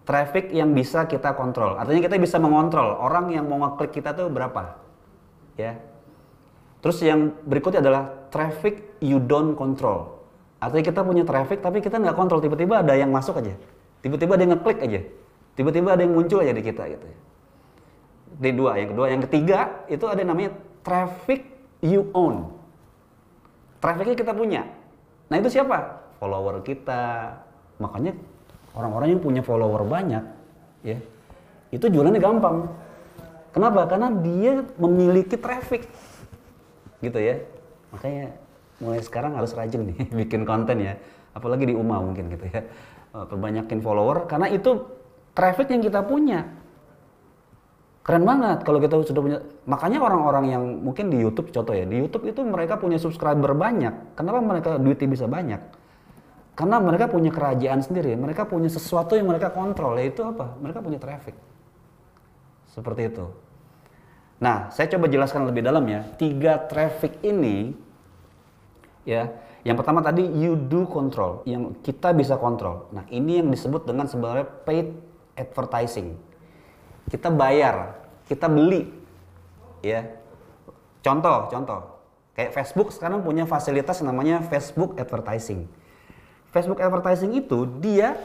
Traffic 0.02 0.50
yang 0.50 0.74
bisa 0.74 1.06
kita 1.06 1.38
kontrol. 1.38 1.78
Artinya 1.78 2.02
kita 2.02 2.18
bisa 2.18 2.42
mengontrol 2.42 2.98
orang 2.98 3.30
yang 3.30 3.46
mau 3.46 3.62
ngeklik 3.62 4.02
kita 4.02 4.10
tuh 4.10 4.26
berapa. 4.26 4.82
Ya, 5.54 5.78
Terus 6.84 6.98
yang 7.02 7.34
berikutnya 7.44 7.80
adalah 7.82 8.28
traffic 8.28 9.00
you 9.02 9.20
don't 9.22 9.56
control. 9.56 10.20
Artinya 10.60 10.84
kita 10.88 11.00
punya 11.04 11.24
traffic 11.26 11.60
tapi 11.60 11.84
kita 11.84 12.00
nggak 12.00 12.16
kontrol. 12.16 12.40
Tiba-tiba 12.40 12.80
ada 12.80 12.94
yang 12.96 13.12
masuk 13.12 13.40
aja. 13.40 13.56
Tiba-tiba 14.00 14.38
ada 14.38 14.42
yang 14.44 14.52
ngeklik 14.56 14.78
aja. 14.80 15.00
Tiba-tiba 15.56 15.88
ada 15.96 16.02
yang 16.04 16.12
muncul 16.12 16.44
aja 16.44 16.52
di 16.52 16.62
kita 16.62 16.82
gitu 16.88 17.06
ya. 17.06 17.18
Di 18.36 18.50
dua. 18.52 18.76
Yang 18.76 18.88
kedua. 18.96 19.06
Yang 19.12 19.22
ketiga 19.28 19.58
itu 19.88 20.04
ada 20.08 20.18
yang 20.20 20.30
namanya 20.32 20.50
traffic 20.84 21.48
you 21.80 22.08
own. 22.12 22.52
Trafficnya 23.80 24.16
kita 24.16 24.32
punya. 24.36 24.68
Nah 25.28 25.36
itu 25.40 25.48
siapa? 25.52 26.04
Follower 26.20 26.60
kita. 26.64 27.36
Makanya 27.80 28.16
orang-orang 28.76 29.16
yang 29.16 29.20
punya 29.20 29.40
follower 29.40 29.84
banyak 29.84 30.24
ya 30.84 31.00
itu 31.74 31.86
jualannya 31.90 32.20
gampang. 32.22 32.70
Kenapa? 33.50 33.88
Karena 33.88 34.12
dia 34.12 34.62
memiliki 34.76 35.34
traffic 35.40 35.88
gitu 37.06 37.18
ya. 37.22 37.38
Makanya 37.94 38.34
mulai 38.82 39.00
sekarang 39.00 39.38
harus 39.38 39.54
rajin 39.54 39.88
nih 39.88 39.98
bikin 40.26 40.42
konten 40.42 40.82
ya. 40.82 40.94
Apalagi 41.32 41.68
di 41.68 41.74
UMA 41.76 42.02
mungkin 42.02 42.32
gitu 42.32 42.50
ya. 42.50 42.66
Eh, 43.14 43.26
perbanyakin 43.30 43.78
follower 43.80 44.26
karena 44.26 44.50
itu 44.50 44.82
traffic 45.32 45.70
yang 45.70 45.80
kita 45.80 46.02
punya. 46.04 46.44
Keren 48.02 48.22
banget 48.22 48.62
kalau 48.62 48.78
kita 48.78 49.02
sudah 49.02 49.22
punya. 49.22 49.38
Makanya 49.66 49.98
orang-orang 49.98 50.44
yang 50.50 50.62
mungkin 50.82 51.10
di 51.10 51.18
YouTube 51.18 51.50
contoh 51.50 51.74
ya 51.74 51.82
di 51.86 51.98
YouTube 51.98 52.26
itu 52.30 52.40
mereka 52.42 52.78
punya 52.78 52.98
subscriber 52.98 53.54
banyak. 53.54 54.18
Kenapa 54.18 54.38
mereka 54.42 54.68
duitnya 54.78 55.08
bisa 55.10 55.26
banyak? 55.26 55.58
Karena 56.56 56.80
mereka 56.80 57.12
punya 57.12 57.28
kerajaan 57.28 57.84
sendiri 57.84 58.16
mereka 58.16 58.48
punya 58.48 58.72
sesuatu 58.72 59.12
yang 59.12 59.28
mereka 59.28 59.52
kontrol 59.52 59.98
yaitu 60.00 60.24
apa? 60.24 60.56
Mereka 60.62 60.80
punya 60.80 60.96
traffic. 60.96 61.36
Seperti 62.72 63.12
itu 63.12 63.45
Nah, 64.36 64.68
saya 64.68 64.92
coba 64.92 65.08
jelaskan 65.08 65.48
lebih 65.48 65.64
dalam 65.64 65.84
ya. 65.88 66.04
Tiga 66.20 66.60
traffic 66.68 67.24
ini, 67.24 67.72
ya, 69.08 69.32
yang 69.64 69.80
pertama 69.80 70.04
tadi 70.04 70.28
you 70.28 70.60
do 70.60 70.84
control, 70.84 71.40
yang 71.48 71.72
kita 71.80 72.12
bisa 72.12 72.36
kontrol. 72.36 72.92
Nah, 72.92 73.08
ini 73.08 73.40
yang 73.40 73.48
disebut 73.48 73.88
dengan 73.88 74.04
sebenarnya 74.04 74.44
paid 74.44 74.92
advertising. 75.40 76.20
Kita 77.08 77.32
bayar, 77.32 77.96
kita 78.28 78.44
beli, 78.52 78.92
ya. 79.80 80.04
Contoh, 81.00 81.48
contoh, 81.48 81.80
kayak 82.36 82.52
Facebook 82.52 82.92
sekarang 82.92 83.24
punya 83.24 83.48
fasilitas 83.48 84.04
namanya 84.04 84.44
Facebook 84.44 85.00
advertising. 85.00 85.64
Facebook 86.52 86.82
advertising 86.82 87.32
itu 87.32 87.64
dia 87.80 88.20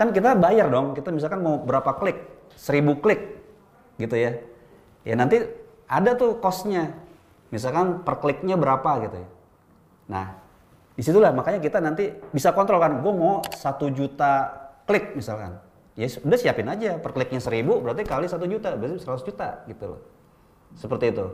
kan 0.00 0.12
kita 0.16 0.32
bayar 0.32 0.72
dong, 0.72 0.96
kita 0.96 1.12
misalkan 1.12 1.44
mau 1.44 1.60
berapa 1.60 1.92
klik, 1.98 2.20
seribu 2.56 3.00
klik, 3.00 3.36
gitu 4.00 4.16
ya 4.16 4.55
ya 5.06 5.14
nanti 5.14 5.46
ada 5.86 6.18
tuh 6.18 6.42
costnya. 6.42 6.90
Misalkan 7.54 8.02
per 8.02 8.18
kliknya 8.18 8.58
berapa 8.58 9.06
gitu 9.06 9.22
ya. 9.22 9.28
Nah 10.10 10.26
di 10.98 11.02
situlah 11.04 11.30
makanya 11.30 11.62
kita 11.62 11.78
nanti 11.78 12.10
bisa 12.34 12.50
kontrol 12.50 12.82
kan. 12.82 12.98
Gue 12.98 13.14
mau 13.14 13.46
satu 13.54 13.86
juta 13.94 14.50
klik 14.90 15.14
misalkan. 15.14 15.62
Ya 15.94 16.10
udah 16.10 16.38
siapin 16.42 16.66
aja. 16.66 16.98
Per 16.98 17.14
kliknya 17.14 17.38
seribu 17.38 17.78
berarti 17.78 18.02
kali 18.02 18.26
satu 18.26 18.50
juta 18.50 18.74
berarti 18.74 18.98
seratus 18.98 19.22
juta 19.22 19.62
gitu 19.70 19.94
loh. 19.94 20.00
Seperti 20.74 21.14
itu. 21.14 21.26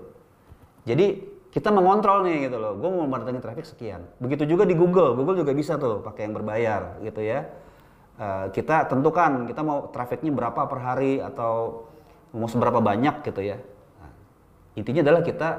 Jadi 0.84 1.06
kita 1.48 1.72
mengontrol 1.72 2.28
nih 2.28 2.52
gitu 2.52 2.60
loh. 2.60 2.76
Gue 2.76 2.90
mau 2.92 3.08
mendatangi 3.08 3.40
traffic 3.40 3.64
sekian. 3.64 4.04
Begitu 4.20 4.44
juga 4.44 4.68
di 4.68 4.76
Google. 4.76 5.16
Google 5.16 5.40
juga 5.40 5.56
bisa 5.56 5.80
tuh 5.80 6.04
pakai 6.04 6.28
yang 6.28 6.36
berbayar 6.36 7.00
gitu 7.00 7.24
ya. 7.24 7.48
Uh, 8.20 8.52
kita 8.52 8.92
tentukan 8.92 9.48
kita 9.48 9.64
mau 9.64 9.88
trafficnya 9.88 10.28
berapa 10.36 10.68
per 10.68 10.78
hari 10.84 11.24
atau 11.24 11.88
mau 12.32 12.48
seberapa 12.48 12.80
banyak 12.80 13.24
gitu 13.28 13.40
ya. 13.44 13.60
Nah, 14.00 14.12
intinya 14.76 15.00
adalah 15.04 15.22
kita 15.24 15.50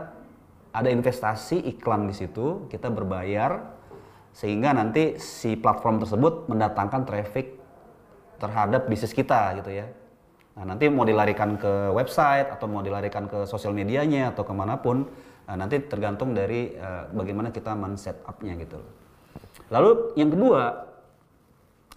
ada 0.74 0.90
investasi 0.90 1.62
iklan 1.78 2.10
di 2.10 2.16
situ, 2.18 2.66
kita 2.70 2.90
berbayar 2.90 3.78
sehingga 4.34 4.74
nanti 4.74 5.22
si 5.22 5.54
platform 5.54 6.02
tersebut 6.02 6.50
mendatangkan 6.50 7.06
traffic 7.06 7.62
terhadap 8.42 8.90
bisnis 8.90 9.14
kita 9.14 9.54
gitu 9.62 9.70
ya. 9.70 9.86
Nah, 10.58 10.74
nanti 10.74 10.90
mau 10.90 11.06
dilarikan 11.06 11.58
ke 11.58 11.94
website 11.94 12.50
atau 12.50 12.66
mau 12.70 12.82
dilarikan 12.82 13.30
ke 13.30 13.46
sosial 13.46 13.74
medianya 13.74 14.34
atau 14.34 14.46
ke 14.46 14.54
mana 14.54 14.78
pun, 14.82 15.06
nah, 15.46 15.56
nanti 15.58 15.82
tergantung 15.86 16.34
dari 16.34 16.74
uh, 16.78 17.10
bagaimana 17.14 17.50
kita 17.54 17.74
men-set 17.74 18.22
up-nya 18.26 18.58
gitu. 18.58 18.82
Lalu 19.70 20.14
yang 20.18 20.30
kedua, 20.34 20.62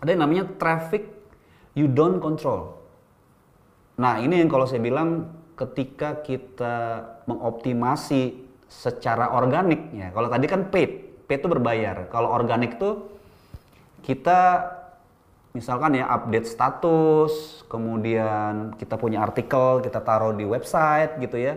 ada 0.00 0.08
yang 0.12 0.24
namanya 0.24 0.44
traffic 0.60 1.08
you 1.72 1.88
don't 1.88 2.20
control. 2.20 2.75
Nah 3.96 4.20
ini 4.20 4.44
yang 4.44 4.48
kalau 4.52 4.68
saya 4.68 4.80
bilang 4.80 5.32
ketika 5.56 6.20
kita 6.20 7.04
mengoptimasi 7.24 8.44
secara 8.68 9.32
organik 9.32 9.94
ya. 9.96 10.12
Kalau 10.12 10.28
tadi 10.28 10.46
kan 10.46 10.68
paid, 10.68 11.24
paid 11.24 11.40
itu 11.40 11.48
berbayar. 11.48 12.10
Kalau 12.12 12.28
organik 12.28 12.76
tuh 12.76 13.08
kita 14.04 14.68
misalkan 15.56 15.96
ya 15.96 16.12
update 16.12 16.44
status, 16.44 17.64
kemudian 17.72 18.76
kita 18.76 19.00
punya 19.00 19.24
artikel, 19.24 19.80
kita 19.80 20.04
taruh 20.04 20.36
di 20.36 20.44
website 20.44 21.16
gitu 21.24 21.40
ya. 21.40 21.56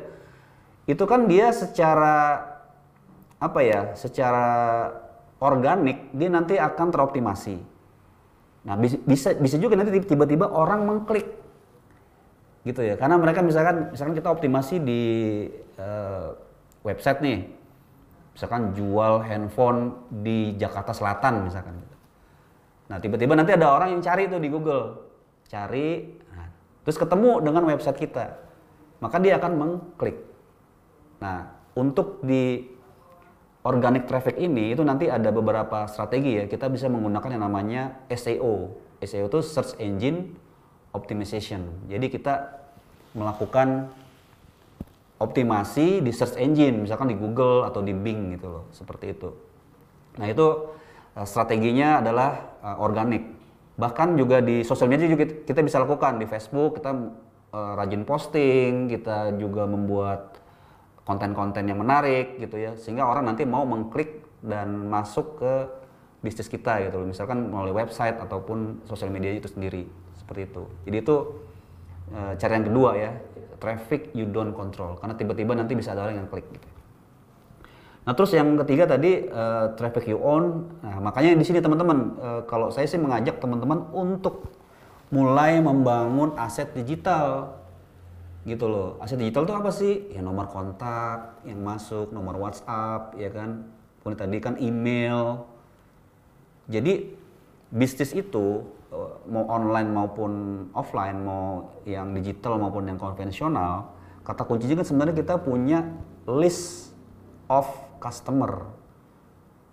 Itu 0.88 1.04
kan 1.04 1.28
dia 1.28 1.52
secara 1.52 2.40
apa 3.36 3.60
ya? 3.62 3.94
Secara 4.00 4.48
organik 5.44 6.16
dia 6.16 6.32
nanti 6.32 6.56
akan 6.56 6.88
teroptimasi. 6.88 7.58
Nah, 8.60 8.76
bisa 8.80 9.36
bisa 9.36 9.56
juga 9.60 9.76
nanti 9.76 10.04
tiba-tiba 10.04 10.48
orang 10.48 10.88
mengklik 10.88 11.28
gitu 12.68 12.84
ya 12.84 13.00
karena 13.00 13.16
mereka 13.16 13.40
misalkan 13.40 13.96
misalkan 13.96 14.16
kita 14.20 14.30
optimasi 14.30 14.84
di 14.84 15.02
uh, 15.80 16.36
website 16.84 17.24
nih 17.24 17.40
misalkan 18.36 18.72
jual 18.76 19.24
handphone 19.24 20.08
di 20.08 20.56
Jakarta 20.56 20.96
Selatan 20.96 21.48
misalkan 21.48 21.76
gitu. 21.76 21.96
Nah, 22.90 22.98
tiba-tiba 22.98 23.38
nanti 23.38 23.54
ada 23.54 23.70
orang 23.70 23.94
yang 23.94 24.02
cari 24.02 24.26
tuh 24.26 24.42
di 24.42 24.50
Google. 24.50 25.12
Cari, 25.46 26.10
nah, 26.34 26.50
terus 26.82 26.98
ketemu 26.98 27.44
dengan 27.44 27.64
website 27.70 28.00
kita. 28.02 28.26
Maka 29.04 29.22
dia 29.22 29.38
akan 29.38 29.52
mengklik. 29.56 30.18
Nah, 31.22 31.54
untuk 31.78 32.24
di 32.26 32.66
organic 33.62 34.10
traffic 34.10 34.42
ini 34.42 34.74
itu 34.74 34.82
nanti 34.82 35.06
ada 35.06 35.30
beberapa 35.30 35.86
strategi 35.86 36.42
ya. 36.42 36.46
Kita 36.50 36.66
bisa 36.68 36.90
menggunakan 36.90 37.30
yang 37.38 37.44
namanya 37.46 37.82
SEO. 38.10 38.74
SEO 39.06 39.30
itu 39.30 39.40
search 39.46 39.78
engine 39.78 40.34
optimization. 40.94 41.66
Jadi 41.86 42.10
kita 42.10 42.60
melakukan 43.14 43.90
optimasi 45.20 46.00
di 46.00 46.12
search 46.16 46.40
engine, 46.40 46.88
misalkan 46.88 47.12
di 47.12 47.18
Google 47.18 47.68
atau 47.68 47.84
di 47.84 47.92
Bing 47.92 48.40
gitu 48.40 48.48
loh, 48.48 48.64
seperti 48.72 49.14
itu. 49.14 49.30
Nah 50.16 50.28
itu 50.32 50.72
uh, 51.18 51.28
strateginya 51.28 52.00
adalah 52.00 52.56
uh, 52.64 52.78
organik. 52.80 53.28
Bahkan 53.76 54.16
juga 54.16 54.40
di 54.40 54.64
sosial 54.64 54.92
media 54.92 55.08
juga 55.08 55.28
kita 55.28 55.60
bisa 55.64 55.80
lakukan 55.80 56.20
di 56.20 56.26
Facebook 56.28 56.80
kita 56.80 56.92
uh, 57.52 57.74
rajin 57.76 58.04
posting, 58.08 58.88
kita 58.88 59.36
juga 59.36 59.68
membuat 59.68 60.40
konten-konten 61.04 61.66
yang 61.66 61.82
menarik 61.82 62.38
gitu 62.38 62.56
ya, 62.56 62.78
sehingga 62.78 63.04
orang 63.04 63.34
nanti 63.34 63.42
mau 63.42 63.66
mengklik 63.66 64.22
dan 64.46 64.88
masuk 64.88 65.42
ke 65.42 65.54
bisnis 66.22 66.52
kita 66.52 66.84
gitu 66.86 67.02
loh, 67.02 67.08
misalkan 67.08 67.50
melalui 67.50 67.76
website 67.76 68.20
ataupun 68.20 68.84
sosial 68.86 69.10
media 69.10 69.32
itu 69.32 69.48
sendiri 69.48 69.88
seperti 70.30 70.46
itu. 70.46 70.64
Jadi 70.86 70.98
itu 71.02 71.16
uh, 72.14 72.34
cara 72.38 72.52
yang 72.54 72.66
kedua 72.70 72.90
ya 72.94 73.12
traffic 73.58 74.14
you 74.14 74.30
don't 74.30 74.54
control 74.54 74.94
karena 75.02 75.18
tiba-tiba 75.18 75.58
nanti 75.58 75.74
bisa 75.74 75.98
ada 75.98 76.06
orang 76.06 76.22
yang 76.22 76.30
klik 76.30 76.46
gitu. 76.54 76.70
Nah 78.06 78.14
terus 78.14 78.30
yang 78.38 78.54
ketiga 78.62 78.86
tadi 78.86 79.26
uh, 79.26 79.74
traffic 79.74 80.06
you 80.06 80.22
own. 80.22 80.70
Nah 80.86 81.02
makanya 81.02 81.34
di 81.34 81.42
sini 81.42 81.66
teman-teman 81.66 81.98
uh, 82.22 82.42
kalau 82.46 82.70
saya 82.70 82.86
sih 82.86 83.02
mengajak 83.02 83.42
teman-teman 83.42 83.90
untuk 83.90 84.54
mulai 85.10 85.58
membangun 85.58 86.38
aset 86.38 86.78
digital 86.78 87.58
gitu 88.46 88.70
loh. 88.70 88.90
Aset 89.02 89.18
digital 89.18 89.50
itu 89.50 89.54
apa 89.58 89.70
sih? 89.74 90.14
Ya 90.14 90.22
nomor 90.22 90.46
kontak 90.46 91.42
yang 91.42 91.66
masuk, 91.66 92.14
nomor 92.14 92.38
WhatsApp, 92.38 93.18
ya 93.18 93.34
kan. 93.34 93.66
Kemudian 94.06 94.22
tadi 94.22 94.38
kan 94.38 94.56
email. 94.62 95.50
Jadi 96.70 97.18
bisnis 97.74 98.14
itu 98.14 98.64
mau 99.30 99.46
online 99.46 99.90
maupun 99.94 100.32
offline, 100.74 101.22
mau 101.22 101.70
yang 101.86 102.10
digital 102.18 102.58
maupun 102.58 102.90
yang 102.90 102.98
konvensional, 102.98 103.94
kata 104.26 104.46
kuncinya 104.50 104.82
kan 104.82 104.88
sebenarnya 104.88 105.16
kita 105.18 105.36
punya 105.38 105.86
list 106.26 106.94
of 107.50 107.70
customer. 108.02 108.66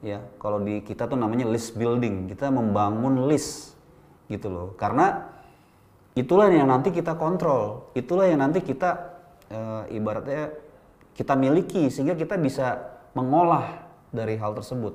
Ya, 0.05 0.21
kalau 0.37 0.61
di 0.61 0.85
kita 0.85 1.09
tuh 1.09 1.17
namanya 1.17 1.49
list 1.49 1.77
building. 1.77 2.29
Kita 2.29 2.53
membangun 2.53 3.25
list 3.29 3.73
gitu 4.29 4.53
loh. 4.53 4.69
Karena 4.77 5.33
itulah 6.13 6.53
yang 6.53 6.69
nanti 6.69 6.93
kita 6.93 7.17
kontrol. 7.17 7.93
Itulah 7.97 8.29
yang 8.29 8.45
nanti 8.45 8.61
kita 8.61 9.17
e, 9.49 9.59
ibaratnya 9.97 10.53
kita 11.17 11.33
miliki 11.33 11.89
sehingga 11.89 12.13
kita 12.13 12.37
bisa 12.37 12.97
mengolah 13.17 13.89
dari 14.13 14.37
hal 14.37 14.53
tersebut. 14.53 14.93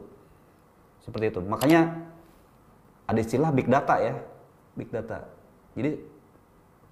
Seperti 1.01 1.33
itu. 1.33 1.39
Makanya 1.41 2.10
ada 3.11 3.19
istilah 3.19 3.51
big 3.51 3.67
data 3.67 3.99
ya, 3.99 4.15
big 4.79 4.87
data. 4.87 5.27
Jadi 5.75 5.99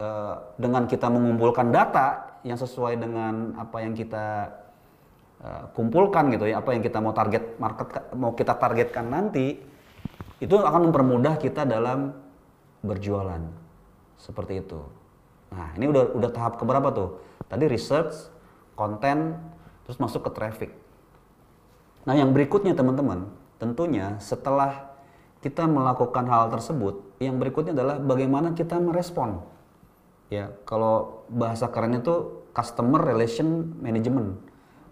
uh, 0.04 0.36
dengan 0.60 0.84
kita 0.84 1.08
mengumpulkan 1.08 1.72
data 1.72 2.40
yang 2.44 2.60
sesuai 2.60 3.00
dengan 3.00 3.56
apa 3.56 3.80
yang 3.80 3.96
kita 3.96 4.52
uh, 5.40 5.64
kumpulkan 5.72 6.28
gitu 6.36 6.52
ya, 6.52 6.60
apa 6.60 6.76
yang 6.76 6.84
kita 6.84 7.00
mau 7.00 7.16
target 7.16 7.56
market 7.56 7.88
mau 8.20 8.36
kita 8.36 8.54
targetkan 8.60 9.08
nanti, 9.08 9.64
itu 10.44 10.56
akan 10.60 10.92
mempermudah 10.92 11.40
kita 11.40 11.64
dalam 11.64 12.12
berjualan. 12.84 13.39
Seperti 14.20 14.60
itu. 14.60 14.84
Nah, 15.56 15.72
ini 15.80 15.88
udah 15.88 16.12
udah 16.12 16.30
tahap 16.36 16.60
keberapa 16.60 16.91
tuh? 16.91 17.10
Tadi 17.48 17.65
research, 17.72 18.28
konten, 18.76 19.39
terus 19.88 19.96
masuk 19.96 20.28
ke 20.28 20.32
traffic. 20.36 20.72
Nah, 22.04 22.13
yang 22.20 22.36
berikutnya 22.36 22.76
teman-teman, 22.76 23.32
tentunya 23.58 24.20
setelah 24.20 24.88
kita 25.39 25.63
melakukan 25.71 26.28
hal 26.28 26.52
tersebut, 26.52 27.15
yang 27.23 27.39
berikutnya 27.39 27.71
adalah 27.71 27.95
bagaimana 27.99 28.52
kita 28.52 28.75
merespon. 28.75 29.39
Ya, 30.28 30.52
kalau 30.67 31.25
bahasa 31.32 31.71
kerennya 31.71 32.04
itu 32.04 32.43
customer 32.52 32.99
relation 32.99 33.71
management. 33.80 34.36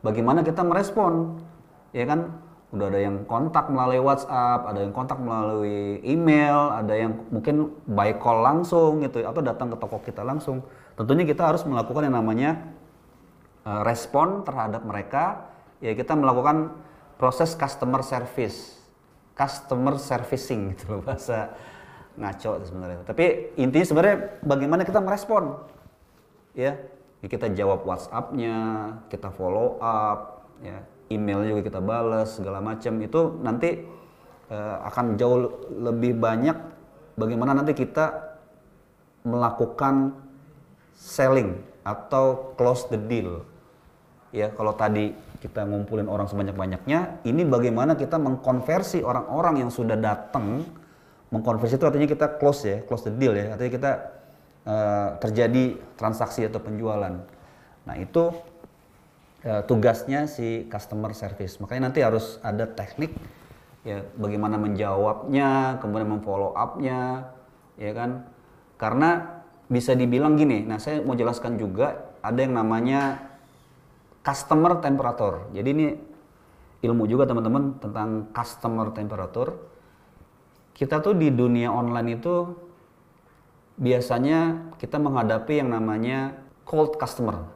Bagaimana 0.01 0.47
kita 0.47 0.63
merespon? 0.63 1.43
Ya 1.91 2.07
kan, 2.07 2.39
udah 2.71 2.87
ada 2.87 2.99
yang 2.99 3.27
kontak 3.27 3.67
melalui 3.67 3.99
WhatsApp, 3.99 4.71
ada 4.71 4.79
yang 4.87 4.95
kontak 4.95 5.19
melalui 5.19 5.99
email, 6.07 6.71
ada 6.71 6.95
yang 6.95 7.27
mungkin 7.27 7.75
by 7.83 8.15
call 8.15 8.39
langsung 8.39 9.03
gitu 9.03 9.27
atau 9.27 9.43
datang 9.43 9.67
ke 9.75 9.77
toko 9.77 9.99
kita 9.99 10.23
langsung. 10.23 10.63
Tentunya 10.95 11.27
kita 11.27 11.43
harus 11.43 11.67
melakukan 11.67 12.07
yang 12.07 12.15
namanya 12.23 12.71
uh, 13.67 13.83
respon 13.83 14.47
terhadap 14.47 14.81
mereka. 14.87 15.51
Ya, 15.83 15.91
kita 15.91 16.15
melakukan 16.15 16.71
proses 17.19 17.53
customer 17.53 17.99
service 18.01 18.76
customer 19.37 20.01
servicing 20.01 20.73
gitu 20.73 20.97
loh 20.97 21.01
bahasa 21.05 21.53
ngaco 22.17 22.65
sebenarnya. 22.65 23.05
Tapi 23.05 23.53
intinya 23.61 23.85
sebenarnya 23.85 24.17
bagaimana 24.41 24.81
kita 24.81 24.97
merespon, 24.97 25.61
ya. 26.57 26.73
ya 27.21 27.27
kita 27.29 27.53
jawab 27.53 27.85
WhatsApp-nya, 27.85 28.57
kita 29.13 29.29
follow 29.29 29.77
up, 29.77 30.49
ya. 30.59 30.81
Email 31.07 31.47
juga 31.47 31.61
kita 31.63 31.79
balas 31.79 32.35
segala 32.35 32.59
macam 32.59 32.99
itu 32.99 33.39
nanti 33.39 33.79
uh, 34.51 34.83
akan 34.91 35.15
jauh 35.15 35.55
lebih 35.71 36.19
banyak 36.19 36.57
bagaimana 37.15 37.55
nanti 37.55 37.71
kita 37.71 38.35
melakukan 39.23 40.11
selling 40.99 41.63
atau 41.87 42.51
close 42.59 42.91
the 42.91 42.99
deal. 42.99 43.47
Ya, 44.35 44.51
kalau 44.51 44.75
tadi 44.75 45.15
kita 45.37 45.65
ngumpulin 45.69 46.09
orang 46.09 46.25
sebanyak-banyaknya, 46.25 47.21
ini 47.25 47.45
bagaimana 47.45 47.93
kita 47.93 48.17
mengkonversi 48.17 49.05
orang-orang 49.05 49.61
yang 49.65 49.71
sudah 49.71 49.93
datang, 49.93 50.65
mengkonversi 51.29 51.77
itu 51.77 51.85
artinya 51.85 52.09
kita 52.09 52.41
close 52.41 52.61
ya, 52.65 52.77
close 52.85 53.05
the 53.05 53.13
deal 53.13 53.37
ya, 53.37 53.53
artinya 53.53 53.71
kita 53.71 53.91
uh, 54.65 55.09
terjadi 55.21 55.77
transaksi 55.93 56.47
atau 56.47 56.57
penjualan. 56.57 57.13
Nah 57.85 57.95
itu 58.01 58.33
uh, 59.45 59.61
tugasnya 59.69 60.25
si 60.25 60.65
customer 60.67 61.13
service, 61.13 61.61
makanya 61.61 61.93
nanti 61.93 62.01
harus 62.01 62.41
ada 62.41 62.65
teknik 62.65 63.13
ya 63.87 64.03
bagaimana 64.19 64.59
menjawabnya, 64.59 65.79
kemudian 65.79 66.11
memfollow 66.11 66.51
up-nya, 66.57 67.31
ya 67.79 67.91
kan? 67.93 68.25
Karena 68.75 69.39
bisa 69.67 69.95
dibilang 69.95 70.39
gini, 70.39 70.63
nah 70.63 70.79
saya 70.79 71.03
mau 71.03 71.13
jelaskan 71.13 71.59
juga 71.59 72.15
ada 72.23 72.39
yang 72.39 72.55
namanya 72.55 73.19
customer 74.27 74.83
temperature. 74.83 75.47
Jadi 75.55 75.69
ini 75.71 75.87
ilmu 76.83 77.07
juga 77.07 77.23
teman-teman 77.23 77.79
tentang 77.79 78.27
customer 78.35 78.91
temperature. 78.91 79.55
Kita 80.75 80.99
tuh 80.99 81.15
di 81.15 81.31
dunia 81.31 81.71
online 81.71 82.19
itu 82.19 82.51
biasanya 83.79 84.67
kita 84.75 84.99
menghadapi 84.99 85.63
yang 85.63 85.71
namanya 85.71 86.35
cold 86.67 86.99
customer. 86.99 87.47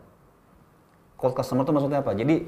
Cold 1.19 1.35
customer 1.35 1.67
itu 1.67 1.75
maksudnya 1.75 1.99
apa? 1.99 2.15
Jadi 2.15 2.47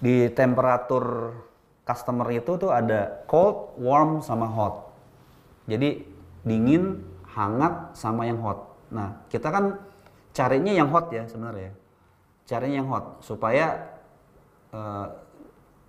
di 0.00 0.16
temperatur 0.32 1.36
customer 1.84 2.32
itu 2.32 2.56
tuh 2.56 2.72
ada 2.72 3.20
cold, 3.28 3.76
warm, 3.76 4.24
sama 4.24 4.48
hot. 4.48 4.88
Jadi 5.68 6.00
dingin, 6.48 7.04
hangat, 7.28 7.92
sama 7.92 8.24
yang 8.24 8.40
hot. 8.40 8.72
Nah 8.88 9.20
kita 9.28 9.52
kan 9.52 9.76
carinya 10.32 10.72
yang 10.72 10.88
hot 10.88 11.12
ya 11.12 11.28
sebenarnya 11.28 11.79
caranya 12.50 12.82
yang 12.82 12.90
hot 12.90 13.22
supaya 13.22 13.94
uh, 14.74 15.06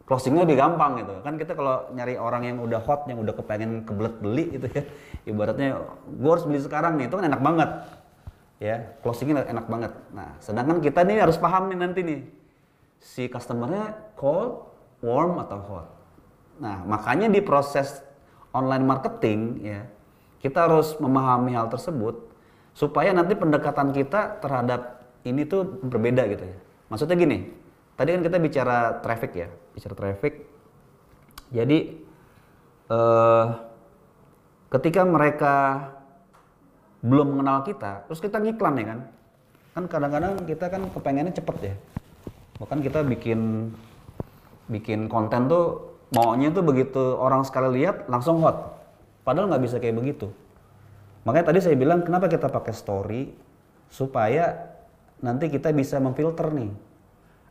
closingnya 0.06 0.46
lebih 0.46 0.62
gampang 0.62 1.02
gitu. 1.02 1.18
Kan 1.26 1.42
kita 1.42 1.58
kalau 1.58 1.90
nyari 1.98 2.22
orang 2.22 2.46
yang 2.46 2.58
udah 2.62 2.78
hot 2.86 3.10
yang 3.10 3.18
udah 3.18 3.34
kepengen 3.34 3.82
kebelet 3.82 4.16
beli 4.22 4.46
gitu 4.54 4.68
ya 4.70 4.84
ibaratnya 5.26 5.82
gue 6.06 6.30
harus 6.30 6.46
beli 6.46 6.62
sekarang 6.62 7.02
nih 7.02 7.10
itu 7.10 7.18
kan 7.18 7.26
enak 7.26 7.42
banget. 7.42 7.70
Ya 8.62 8.94
closingnya 9.02 9.42
enak 9.50 9.66
banget. 9.66 9.92
Nah 10.14 10.38
sedangkan 10.38 10.86
kita 10.86 11.02
nih 11.02 11.26
harus 11.26 11.42
paham 11.42 11.74
nih 11.74 11.80
nanti 11.82 12.00
nih 12.06 12.22
si 13.02 13.26
customernya 13.26 14.14
cold 14.14 14.70
warm 15.02 15.42
atau 15.42 15.58
hot. 15.66 15.88
Nah 16.62 16.86
makanya 16.86 17.26
di 17.26 17.42
proses 17.42 18.06
online 18.54 18.86
marketing 18.86 19.40
ya 19.66 19.82
kita 20.46 20.70
harus 20.70 20.94
memahami 21.02 21.58
hal 21.58 21.74
tersebut 21.74 22.30
supaya 22.78 23.10
nanti 23.14 23.34
pendekatan 23.34 23.90
kita 23.94 24.38
terhadap 24.42 25.01
ini 25.28 25.46
tuh 25.46 25.82
berbeda 25.86 26.26
gitu 26.30 26.44
ya. 26.46 26.58
Maksudnya 26.90 27.16
gini, 27.18 27.38
tadi 27.96 28.10
kan 28.18 28.22
kita 28.26 28.38
bicara 28.42 28.78
traffic 29.00 29.32
ya, 29.38 29.48
bicara 29.74 29.94
traffic. 29.96 30.34
Jadi 31.52 31.78
eh, 32.90 33.46
ketika 34.72 35.02
mereka 35.04 35.56
belum 37.02 37.38
mengenal 37.38 37.66
kita, 37.66 38.06
terus 38.08 38.22
kita 38.22 38.38
ngiklan 38.40 38.76
ya 38.78 38.86
kan, 38.86 39.00
kan 39.74 39.84
kadang-kadang 39.88 40.34
kita 40.46 40.66
kan 40.70 40.82
kepengennya 40.92 41.34
cepet 41.36 41.58
ya. 41.64 41.76
Bahkan 42.62 42.80
kita 42.86 43.02
bikin 43.06 43.72
bikin 44.72 45.12
konten 45.12 45.52
tuh 45.52 45.98
maunya 46.16 46.54
tuh 46.54 46.64
begitu 46.64 47.18
orang 47.20 47.44
sekali 47.44 47.84
lihat 47.84 48.08
langsung 48.08 48.40
hot. 48.46 48.80
Padahal 49.26 49.52
nggak 49.52 49.64
bisa 49.64 49.78
kayak 49.78 49.98
begitu. 49.98 50.32
Makanya 51.28 51.54
tadi 51.54 51.60
saya 51.62 51.76
bilang 51.78 52.02
kenapa 52.02 52.26
kita 52.32 52.50
pakai 52.50 52.74
story 52.74 53.22
supaya 53.92 54.71
nanti 55.22 55.48
kita 55.48 55.70
bisa 55.72 55.98
memfilter 56.02 56.50
nih. 56.54 56.72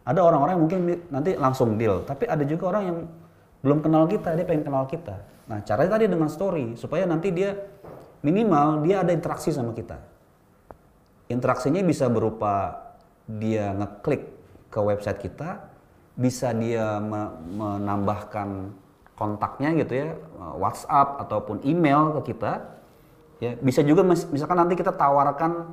Ada 0.06 0.20
orang-orang 0.20 0.52
yang 0.58 0.62
mungkin 0.62 0.80
nanti 1.10 1.38
langsung 1.38 1.78
deal, 1.78 2.02
tapi 2.02 2.26
ada 2.26 2.42
juga 2.42 2.74
orang 2.74 2.82
yang 2.82 2.98
belum 3.60 3.78
kenal 3.84 4.04
kita, 4.10 4.34
dia 4.34 4.46
pengen 4.46 4.64
kenal 4.66 4.84
kita. 4.88 5.22
Nah, 5.46 5.60
caranya 5.62 5.90
tadi 5.98 6.06
dengan 6.08 6.28
story 6.30 6.74
supaya 6.74 7.04
nanti 7.06 7.30
dia 7.30 7.54
minimal 8.24 8.82
dia 8.82 9.02
ada 9.04 9.12
interaksi 9.14 9.52
sama 9.54 9.76
kita. 9.76 9.98
Interaksinya 11.30 11.82
bisa 11.86 12.10
berupa 12.10 12.74
dia 13.28 13.70
ngeklik 13.76 14.26
ke 14.72 14.80
website 14.82 15.20
kita, 15.22 15.70
bisa 16.18 16.50
dia 16.56 16.98
menambahkan 17.54 18.74
kontaknya 19.14 19.76
gitu 19.78 19.92
ya, 19.94 20.08
WhatsApp 20.58 21.22
ataupun 21.22 21.62
email 21.62 22.18
ke 22.18 22.34
kita, 22.34 22.80
Ya, 23.40 23.56
bisa 23.56 23.80
juga 23.80 24.04
misalkan 24.04 24.52
nanti 24.52 24.76
kita 24.76 24.92
tawarkan 24.92 25.72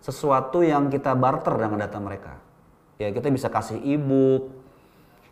sesuatu 0.00 0.64
yang 0.64 0.88
kita 0.88 1.12
barter 1.12 1.54
dengan 1.56 1.84
data 1.84 2.00
mereka. 2.00 2.40
Ya, 3.00 3.08
kita 3.12 3.32
bisa 3.32 3.48
kasih 3.48 3.80
e-book, 3.80 4.52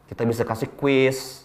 kita 0.09 0.25
bisa 0.25 0.45
kasih 0.45 0.69
quiz, 0.73 1.45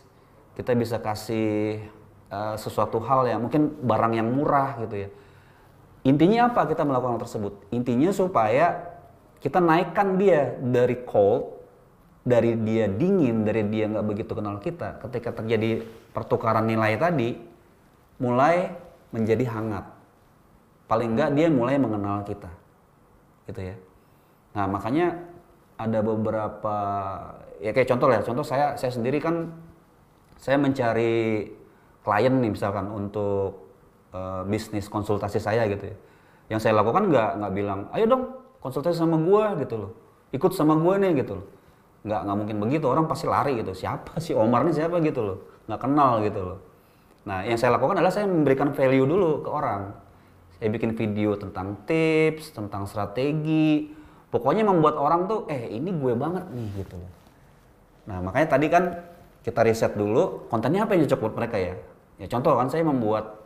kita 0.56 0.72
bisa 0.76 1.00
kasih 1.00 1.84
uh, 2.32 2.56
sesuatu 2.56 3.00
hal 3.04 3.28
yang 3.28 3.44
mungkin 3.44 3.76
barang 3.84 4.14
yang 4.16 4.28
murah 4.32 4.80
gitu 4.88 5.08
ya. 5.08 5.10
Intinya 6.04 6.52
apa 6.52 6.68
kita 6.68 6.84
melakukan 6.84 7.20
hal 7.20 7.24
tersebut? 7.24 7.54
Intinya 7.72 8.12
supaya 8.12 8.96
kita 9.40 9.60
naikkan 9.60 10.16
dia 10.20 10.56
dari 10.60 11.00
cold, 11.04 11.60
dari 12.24 12.56
dia 12.60 12.88
dingin, 12.88 13.44
dari 13.44 13.68
dia 13.68 13.88
nggak 13.92 14.08
begitu 14.08 14.32
kenal 14.32 14.60
kita. 14.64 15.00
Ketika 15.04 15.36
terjadi 15.36 15.84
pertukaran 16.12 16.68
nilai 16.68 16.96
tadi, 16.96 17.36
mulai 18.20 18.72
menjadi 19.12 19.46
hangat 19.52 19.86
paling 20.88 21.16
enggak 21.16 21.30
dia 21.34 21.48
mulai 21.50 21.76
mengenal 21.82 22.22
kita 22.22 22.50
gitu 23.50 23.62
ya. 23.62 23.76
Nah 24.54 24.66
makanya 24.70 25.18
ada 25.80 26.00
beberapa 26.06 26.78
ya 27.60 27.72
kayak 27.74 27.90
contoh 27.90 28.08
ya 28.12 28.22
contoh 28.22 28.46
saya 28.46 28.78
saya 28.78 28.92
sendiri 28.94 29.18
kan 29.18 29.52
saya 30.38 30.60
mencari 30.60 31.50
klien 32.04 32.34
nih 32.36 32.52
misalkan 32.52 32.92
untuk 32.92 33.72
uh, 34.12 34.44
bisnis 34.44 34.88
konsultasi 34.92 35.40
saya 35.40 35.66
gitu 35.72 35.90
ya. 35.90 35.96
Yang 36.52 36.70
saya 36.70 36.74
lakukan 36.84 37.10
nggak 37.10 37.30
nggak 37.40 37.54
bilang 37.56 37.80
ayo 37.96 38.06
dong 38.06 38.24
konsultasi 38.60 39.00
sama 39.00 39.18
gua 39.20 39.56
gitu 39.60 39.76
loh. 39.80 39.92
Ikut 40.36 40.52
sama 40.54 40.76
gua 40.76 41.00
nih 41.00 41.24
gitu 41.24 41.40
loh. 41.40 41.48
Nggak 42.04 42.20
nggak 42.28 42.38
mungkin 42.38 42.58
begitu 42.60 42.86
orang 42.92 43.06
pasti 43.08 43.26
lari 43.26 43.60
gitu. 43.60 43.72
Siapa 43.72 44.20
sih? 44.24 44.36
Omar 44.36 44.68
nih 44.68 44.76
siapa? 44.76 45.00
gitu 45.00 45.24
loh. 45.24 45.38
Nggak 45.68 45.80
kenal 45.80 46.20
gitu 46.24 46.42
loh. 46.44 46.60
Nah 47.24 47.48
yang 47.48 47.56
saya 47.56 47.80
lakukan 47.80 47.96
adalah 48.00 48.12
saya 48.12 48.28
memberikan 48.28 48.76
value 48.76 49.08
dulu 49.08 49.48
ke 49.48 49.50
orang 49.50 50.03
saya 50.63 50.71
bikin 50.71 50.95
video 50.95 51.36
tentang 51.36 51.84
tips, 51.84 52.56
tentang 52.56 52.88
strategi. 52.88 53.91
Pokoknya 54.32 54.63
membuat 54.63 54.95
orang 54.95 55.28
tuh, 55.28 55.43
eh 55.52 55.67
ini 55.67 55.91
gue 55.91 56.15
banget 56.15 56.47
nih 56.56 56.67
gitu 56.80 56.95
Nah 58.08 58.23
makanya 58.23 58.56
tadi 58.56 58.71
kan 58.71 58.95
kita 59.43 59.60
riset 59.60 59.91
dulu 59.99 60.47
kontennya 60.47 60.88
apa 60.88 60.95
yang 60.95 61.04
cocok 61.04 61.19
buat 61.19 61.36
mereka 61.36 61.60
ya. 61.60 61.76
Ya 62.15 62.32
contoh 62.32 62.56
kan 62.56 62.71
saya 62.71 62.88
membuat 62.88 63.43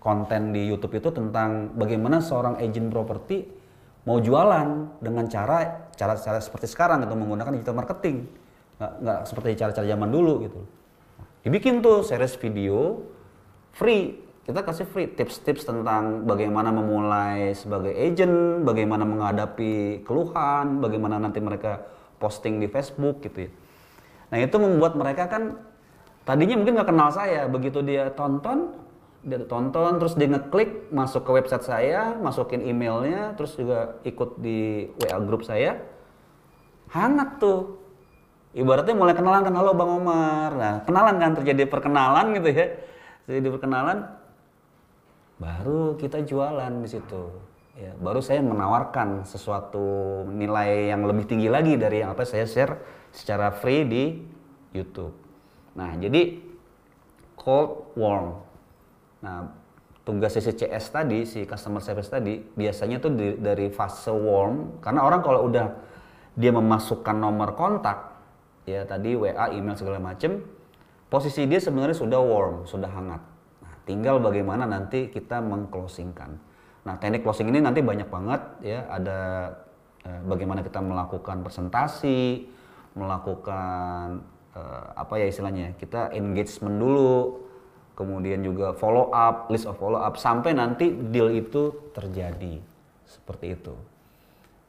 konten 0.00 0.56
di 0.56 0.64
YouTube 0.64 0.96
itu 0.96 1.12
tentang 1.12 1.76
bagaimana 1.76 2.24
seorang 2.24 2.56
agent 2.56 2.88
properti 2.88 3.44
mau 4.08 4.16
jualan 4.16 4.96
dengan 5.04 5.28
cara 5.28 5.92
cara 5.92 6.16
cara 6.16 6.40
seperti 6.40 6.72
sekarang 6.72 7.04
gitu 7.04 7.12
menggunakan 7.20 7.52
digital 7.52 7.76
marketing 7.76 8.24
nggak 8.80 8.92
nggak 9.04 9.18
seperti 9.28 9.48
cara-cara 9.60 9.84
zaman 9.84 10.08
dulu 10.08 10.48
gitu 10.48 10.60
dibikin 11.44 11.84
tuh 11.84 12.00
series 12.00 12.32
video 12.40 13.04
free 13.76 14.29
kita 14.50 14.66
kasih 14.66 14.86
free 14.90 15.06
tips-tips 15.06 15.62
tentang 15.62 16.26
bagaimana 16.26 16.74
memulai 16.74 17.54
sebagai 17.54 17.94
agent, 17.94 18.66
bagaimana 18.66 19.06
menghadapi 19.06 20.02
keluhan, 20.02 20.82
bagaimana 20.82 21.22
nanti 21.22 21.38
mereka 21.38 21.86
posting 22.18 22.58
di 22.58 22.66
Facebook 22.66 23.22
gitu 23.22 23.46
ya. 23.46 23.50
Nah 24.34 24.38
itu 24.42 24.58
membuat 24.58 24.98
mereka 24.98 25.30
kan 25.30 25.54
tadinya 26.26 26.58
mungkin 26.58 26.82
nggak 26.82 26.90
kenal 26.90 27.14
saya, 27.14 27.46
begitu 27.46 27.78
dia 27.86 28.10
tonton, 28.10 28.74
dia 29.22 29.38
tonton 29.46 30.02
terus 30.02 30.18
dia 30.18 30.26
ngeklik 30.26 30.90
masuk 30.90 31.22
ke 31.22 31.30
website 31.30 31.62
saya, 31.62 32.18
masukin 32.18 32.66
emailnya, 32.66 33.38
terus 33.38 33.54
juga 33.54 34.02
ikut 34.02 34.42
di 34.42 34.90
WA 34.98 35.18
grup 35.22 35.46
saya, 35.46 35.78
hangat 36.90 37.38
tuh. 37.38 37.78
Ibaratnya 38.50 38.98
mulai 38.98 39.14
kenalan 39.14 39.46
kan, 39.46 39.54
halo 39.54 39.78
Bang 39.78 40.02
Omar. 40.02 40.50
Nah 40.58 40.74
kenalan 40.82 41.22
kan 41.22 41.38
terjadi 41.38 41.70
perkenalan 41.70 42.34
gitu 42.34 42.50
ya. 42.50 42.66
Jadi 43.30 43.46
perkenalan, 43.46 44.18
baru 45.40 45.96
kita 45.96 46.22
jualan 46.22 46.84
di 46.84 46.88
situ. 46.88 47.22
Ya 47.80 47.96
baru 47.96 48.20
saya 48.20 48.44
menawarkan 48.44 49.24
sesuatu 49.24 49.80
nilai 50.28 50.92
yang 50.92 51.08
lebih 51.08 51.24
tinggi 51.24 51.48
lagi 51.48 51.80
dari 51.80 52.04
yang 52.04 52.12
apa 52.12 52.28
saya 52.28 52.44
share 52.44 52.76
secara 53.08 53.48
free 53.50 53.88
di 53.88 54.04
YouTube. 54.76 55.16
Nah 55.74 55.96
jadi 55.96 56.50
cold 57.40 57.96
warm 57.96 58.44
nah 59.20 59.52
tugas 60.04 60.32
CCS 60.36 60.92
tadi 60.92 61.28
si 61.28 61.44
customer 61.44 61.80
service 61.80 62.08
tadi 62.08 62.40
biasanya 62.40 63.00
tuh 63.00 63.12
di, 63.12 63.26
dari 63.36 63.68
fase 63.68 64.12
warm 64.12 64.80
karena 64.80 65.04
orang 65.04 65.20
kalau 65.20 65.48
udah 65.48 65.76
dia 66.36 66.52
memasukkan 66.52 67.16
nomor 67.16 67.52
kontak 67.52 68.16
ya 68.64 68.88
tadi 68.88 69.12
WA 69.12 69.52
email 69.52 69.76
segala 69.76 70.00
macem 70.00 70.40
posisi 71.12 71.44
dia 71.44 71.60
sebenarnya 71.60 71.96
sudah 71.96 72.20
warm 72.20 72.64
sudah 72.64 72.88
hangat 72.88 73.20
Tinggal 73.90 74.22
bagaimana 74.22 74.70
nanti 74.70 75.10
kita 75.10 75.42
mengclosingkan. 75.42 76.38
Nah, 76.86 76.94
teknik 77.02 77.26
closing 77.26 77.50
ini 77.50 77.58
nanti 77.58 77.82
banyak 77.82 78.06
banget 78.06 78.38
ya, 78.62 78.86
ada 78.86 79.18
eh, 80.06 80.20
bagaimana 80.30 80.62
kita 80.62 80.78
melakukan 80.78 81.42
presentasi, 81.42 82.46
melakukan 82.94 84.22
eh, 84.54 84.84
apa 84.94 85.18
ya 85.18 85.26
istilahnya? 85.26 85.74
Kita 85.74 86.14
engagement 86.14 86.78
dulu, 86.78 87.42
kemudian 87.98 88.46
juga 88.46 88.78
follow 88.78 89.10
up, 89.10 89.50
list 89.50 89.66
of 89.66 89.74
follow 89.74 89.98
up 89.98 90.14
sampai 90.14 90.54
nanti 90.54 90.94
deal 91.10 91.26
itu 91.34 91.90
terjadi. 91.90 92.62
Seperti 93.10 93.58
itu. 93.58 93.74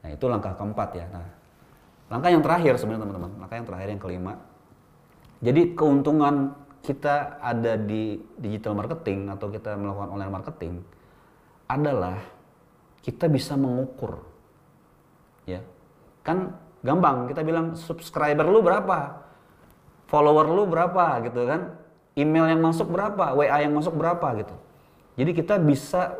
Nah, 0.02 0.10
itu 0.10 0.24
langkah 0.26 0.58
keempat 0.58 0.98
ya. 0.98 1.06
Nah, 1.14 1.30
langkah 2.10 2.26
yang 2.26 2.42
terakhir 2.42 2.74
sebenarnya 2.74 3.06
teman-teman, 3.06 3.30
langkah 3.38 3.54
yang 3.54 3.68
terakhir 3.70 3.88
yang 3.94 4.02
kelima. 4.02 4.34
Jadi 5.46 5.78
keuntungan 5.78 6.58
kita 6.82 7.38
ada 7.38 7.78
di 7.78 8.18
digital 8.36 8.74
marketing 8.74 9.30
atau 9.30 9.46
kita 9.48 9.78
melakukan 9.78 10.10
online 10.10 10.34
marketing 10.34 10.74
adalah 11.70 12.18
kita 13.06 13.30
bisa 13.30 13.54
mengukur 13.54 14.22
ya. 15.46 15.62
Kan 16.26 16.58
gampang 16.82 17.30
kita 17.30 17.46
bilang 17.46 17.78
subscriber 17.78 18.46
lu 18.50 18.60
berapa 18.60 19.22
follower 20.10 20.46
lu 20.50 20.66
berapa 20.66 21.22
gitu 21.26 21.46
kan. 21.46 21.78
Email 22.12 22.52
yang 22.52 22.60
masuk 22.60 22.92
berapa 22.92 23.32
WA 23.32 23.64
yang 23.64 23.72
masuk 23.72 23.96
berapa 23.96 24.26
gitu. 24.36 24.52
Jadi 25.16 25.30
kita 25.32 25.56
bisa 25.56 26.18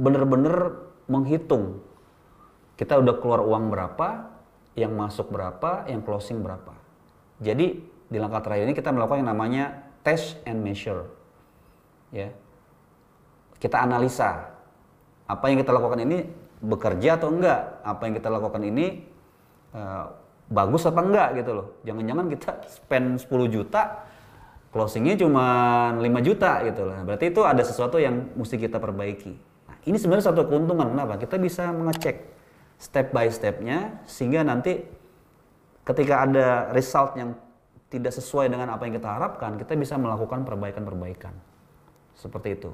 bener-bener 0.00 0.80
menghitung 1.04 1.84
kita 2.74 2.98
udah 2.98 3.14
keluar 3.22 3.44
uang 3.44 3.70
berapa 3.70 4.32
yang 4.74 4.90
masuk 4.94 5.30
berapa 5.30 5.86
yang 5.86 6.02
closing 6.02 6.42
berapa. 6.42 6.74
Jadi 7.38 7.93
di 8.14 8.22
langkah 8.22 8.46
terakhir 8.46 8.70
ini 8.70 8.74
kita 8.78 8.94
melakukan 8.94 9.26
yang 9.26 9.30
namanya 9.34 9.64
test 10.06 10.38
and 10.46 10.62
measure. 10.62 11.10
Ya. 12.14 12.30
Kita 13.58 13.82
analisa 13.82 14.54
apa 15.26 15.50
yang 15.50 15.58
kita 15.58 15.74
lakukan 15.74 15.98
ini 15.98 16.22
bekerja 16.62 17.18
atau 17.18 17.34
enggak, 17.34 17.82
apa 17.82 18.02
yang 18.06 18.14
kita 18.14 18.30
lakukan 18.30 18.62
ini 18.62 19.02
uh, 19.74 20.14
bagus 20.46 20.86
apa 20.86 21.02
enggak 21.02 21.28
gitu 21.42 21.50
loh. 21.58 21.66
Jangan-jangan 21.82 22.26
kita 22.30 22.50
spend 22.70 23.06
10 23.18 23.50
juta 23.50 24.06
closingnya 24.70 25.18
cuma 25.18 25.44
5 25.98 26.06
juta 26.22 26.62
gitu 26.62 26.86
loh. 26.86 26.94
Berarti 27.02 27.34
itu 27.34 27.42
ada 27.42 27.62
sesuatu 27.66 27.98
yang 27.98 28.30
mesti 28.38 28.54
kita 28.62 28.78
perbaiki. 28.78 29.34
Nah, 29.66 29.76
ini 29.90 29.98
sebenarnya 29.98 30.30
satu 30.30 30.46
keuntungan 30.46 30.94
kenapa? 30.94 31.18
Kita 31.18 31.34
bisa 31.42 31.74
mengecek 31.74 32.30
step 32.78 33.10
by 33.10 33.26
stepnya 33.26 33.98
sehingga 34.06 34.46
nanti 34.46 34.86
ketika 35.82 36.14
ada 36.26 36.46
result 36.74 37.14
yang 37.18 37.34
tidak 37.92 38.12
sesuai 38.14 38.50
dengan 38.50 38.72
apa 38.74 38.86
yang 38.88 38.94
kita 38.96 39.08
harapkan, 39.08 39.56
kita 39.60 39.76
bisa 39.78 39.94
melakukan 40.00 40.42
perbaikan-perbaikan. 40.42 41.34
Seperti 42.14 42.58
itu. 42.58 42.72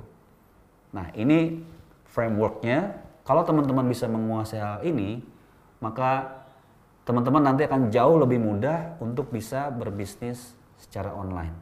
Nah, 0.93 1.11
ini 1.15 1.63
frameworknya. 2.11 3.09
Kalau 3.25 3.47
teman-teman 3.47 3.87
bisa 3.87 4.11
menguasai 4.11 4.61
hal 4.61 4.81
ini, 4.83 5.23
maka 5.79 6.43
teman-teman 7.07 7.43
nanti 7.53 7.65
akan 7.67 7.89
jauh 7.93 8.17
lebih 8.21 8.43
mudah 8.43 8.99
untuk 8.99 9.31
bisa 9.31 9.71
berbisnis 9.71 10.55
secara 10.81 11.15
online. 11.15 11.55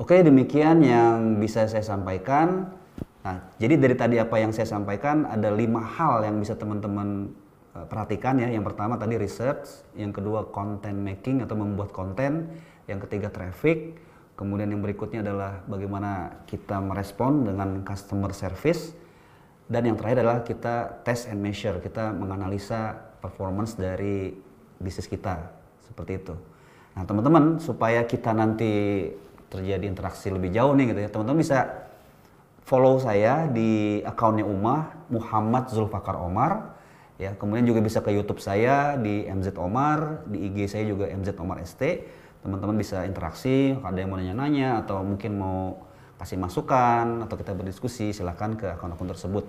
Oke, 0.00 0.18
demikian 0.24 0.82
yang 0.82 1.38
bisa 1.38 1.68
saya 1.68 1.84
sampaikan. 1.84 2.72
Nah, 3.22 3.36
jadi 3.60 3.78
dari 3.78 3.94
tadi 3.94 4.16
apa 4.18 4.34
yang 4.40 4.50
saya 4.50 4.66
sampaikan 4.66 5.28
ada 5.28 5.52
lima 5.54 5.78
hal 5.78 6.26
yang 6.26 6.42
bisa 6.42 6.58
teman-teman 6.58 7.30
perhatikan 7.72 8.40
ya. 8.40 8.48
Yang 8.52 8.72
pertama 8.72 9.00
tadi 9.00 9.16
research, 9.16 9.84
yang 9.96 10.12
kedua 10.12 10.48
content 10.52 10.96
making 10.96 11.40
atau 11.44 11.56
membuat 11.56 11.90
konten, 11.90 12.52
yang 12.86 13.00
ketiga 13.00 13.32
traffic, 13.32 13.96
Kemudian 14.32 14.72
yang 14.72 14.80
berikutnya 14.80 15.20
adalah 15.20 15.60
bagaimana 15.68 16.42
kita 16.48 16.80
merespon 16.80 17.46
dengan 17.46 17.84
customer 17.84 18.32
service. 18.32 18.96
Dan 19.68 19.86
yang 19.86 19.96
terakhir 19.96 20.24
adalah 20.24 20.40
kita 20.42 21.04
test 21.06 21.30
and 21.30 21.40
measure, 21.40 21.78
kita 21.78 22.12
menganalisa 22.12 22.96
performance 23.22 23.78
dari 23.78 24.34
bisnis 24.82 25.06
kita 25.06 25.48
seperti 25.86 26.18
itu. 26.18 26.34
Nah 26.92 27.06
teman-teman 27.06 27.62
supaya 27.62 28.02
kita 28.04 28.34
nanti 28.34 29.06
terjadi 29.48 29.86
interaksi 29.86 30.28
lebih 30.28 30.50
jauh 30.50 30.74
nih 30.74 30.92
gitu 30.92 31.00
ya, 31.06 31.08
teman-teman 31.08 31.40
bisa 31.40 31.88
follow 32.66 32.98
saya 33.00 33.48
di 33.48 34.02
akunnya 34.02 34.44
Umah 34.44 35.06
Muhammad 35.08 35.70
Zulfakar 35.70 36.18
Omar 36.18 36.74
ya 37.20 37.36
kemudian 37.36 37.68
juga 37.68 37.80
bisa 37.84 38.00
ke 38.00 38.10
YouTube 38.12 38.40
saya 38.40 38.96
di 38.96 39.28
MZ 39.28 39.56
Omar 39.60 40.24
di 40.28 40.48
IG 40.48 40.70
saya 40.70 40.84
juga 40.88 41.08
MZ 41.08 41.36
Omar 41.38 41.60
ST 41.64 41.82
teman-teman 42.42 42.74
bisa 42.74 43.06
interaksi 43.06 43.76
ada 43.78 43.96
yang 43.96 44.10
mau 44.10 44.18
nanya-nanya 44.18 44.82
atau 44.82 45.06
mungkin 45.06 45.38
mau 45.38 45.60
kasih 46.22 46.38
masukan 46.38 47.26
atau 47.26 47.34
kita 47.34 47.50
berdiskusi 47.50 48.14
silahkan 48.14 48.54
ke 48.54 48.66
akun-akun 48.78 49.10
tersebut. 49.10 49.44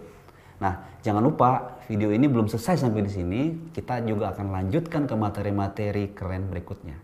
Nah 0.58 0.82
jangan 1.06 1.21
lupa 1.21 1.78
video 1.86 2.10
ini 2.10 2.26
belum 2.26 2.49
selesai 2.49 2.82
sampai 2.82 3.06
di 3.06 3.12
sini. 3.13 3.41
Kita 3.69 4.02
juga 4.02 4.34
akan 4.34 4.49
lanjutkan 4.49 5.06
ke 5.06 5.13
materi-materi 5.13 6.13
keren 6.17 6.49
berikutnya. 6.49 6.97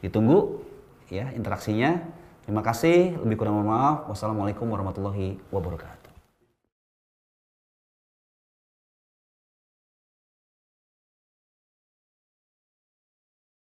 Ditunggu 0.00 0.64
ya 1.12 1.28
interaksinya. 1.36 2.20
Terima 2.42 2.58
kasih, 2.58 3.22
lebih 3.22 3.38
kurang 3.38 3.62
mohon 3.62 3.70
maaf. 3.70 4.10
Wassalamualaikum 4.10 4.66
warahmatullahi 4.66 5.38
wabarakatuh. 5.54 6.01